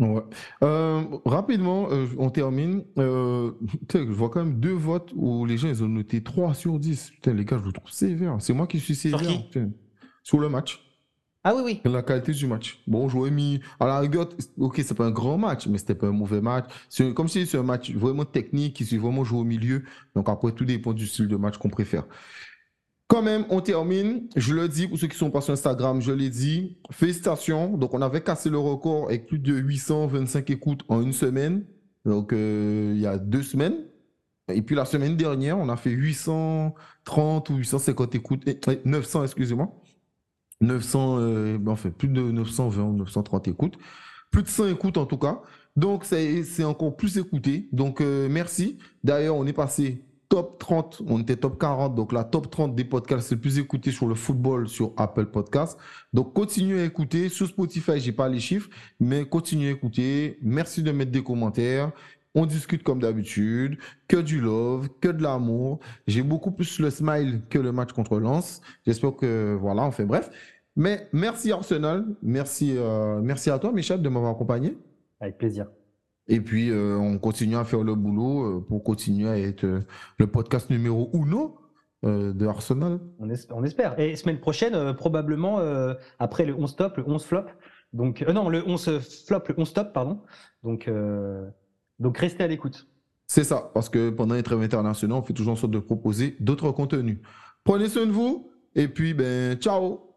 [0.00, 0.22] Ouais.
[0.64, 2.84] Euh, rapidement, euh, on termine.
[2.98, 3.52] Euh,
[3.92, 7.10] je vois quand même deux votes où les gens ils ont noté 3 sur 10.
[7.10, 8.36] Putain, les gars, je le trouve sévère.
[8.40, 9.20] C'est moi qui suis sévère.
[10.22, 10.82] Sur, le match.
[11.44, 11.90] Ah oui, oui.
[11.90, 12.82] La qualité du match.
[12.86, 13.60] Bon, j'aurais mis.
[13.78, 14.28] À la rigueur,
[14.58, 16.66] ok, c'est pas un grand match, mais c'était pas un mauvais match.
[16.88, 19.84] C'est comme si c'est un match vraiment technique qui s'est vraiment joué au milieu.
[20.14, 22.04] Donc après, tout dépend du style de match qu'on préfère.
[23.10, 24.28] Quand même, on termine.
[24.36, 26.78] Je le dis pour ceux qui sont pas sur Instagram, je l'ai dit.
[26.92, 27.76] Félicitations.
[27.76, 31.64] Donc, on avait cassé le record avec plus de 825 écoutes en une semaine.
[32.04, 33.74] Donc, euh, il y a deux semaines.
[34.46, 38.48] Et puis, la semaine dernière, on a fait 830 ou 850 écoutes.
[38.84, 39.74] 900, excusez-moi.
[40.60, 43.74] 900, euh, fait plus de 920 ou 930 écoutes.
[44.30, 45.42] Plus de 100 écoutes en tout cas.
[45.74, 47.68] Donc, c'est encore plus écouté.
[47.72, 48.78] Donc, euh, merci.
[49.02, 52.84] D'ailleurs, on est passé top 30, on était top 40, donc la top 30 des
[52.84, 55.78] podcasts le plus écouté sur le football sur Apple Podcasts.
[56.14, 57.28] Donc continuez à écouter.
[57.28, 58.70] Sur Spotify, j'ai pas les chiffres,
[59.00, 60.38] mais continuez à écouter.
[60.40, 61.90] Merci de mettre des commentaires.
[62.36, 63.76] On discute comme d'habitude,
[64.06, 65.80] que du love, que de l'amour.
[66.06, 68.60] J'ai beaucoup plus le smile que le match contre Lens.
[68.86, 70.30] J'espère que voilà, on fait bref.
[70.76, 74.78] Mais merci Arsenal, merci, euh, merci à toi Michel de m'avoir accompagné.
[75.20, 75.66] Avec plaisir.
[76.30, 79.80] Et puis, euh, on continue à faire le boulot euh, pour continuer à être euh,
[80.18, 81.56] le podcast numéro uno
[82.02, 82.98] de Arsenal.
[83.18, 83.28] On,
[83.62, 84.00] espère.
[84.00, 85.58] Et semaine prochaine, probablement,
[86.18, 87.44] après le 11 top, le 11 flop.
[87.92, 90.22] Donc, non, le 11 flop, le 11 top, pardon.
[90.62, 90.90] Donc,
[91.98, 92.88] donc restez à l'écoute.
[93.26, 96.38] C'est ça, parce que pendant les trêves internationaux, on fait toujours en sorte de proposer
[96.40, 97.18] d'autres contenus.
[97.64, 100.09] Prenez soin de vous, et puis, ben, ciao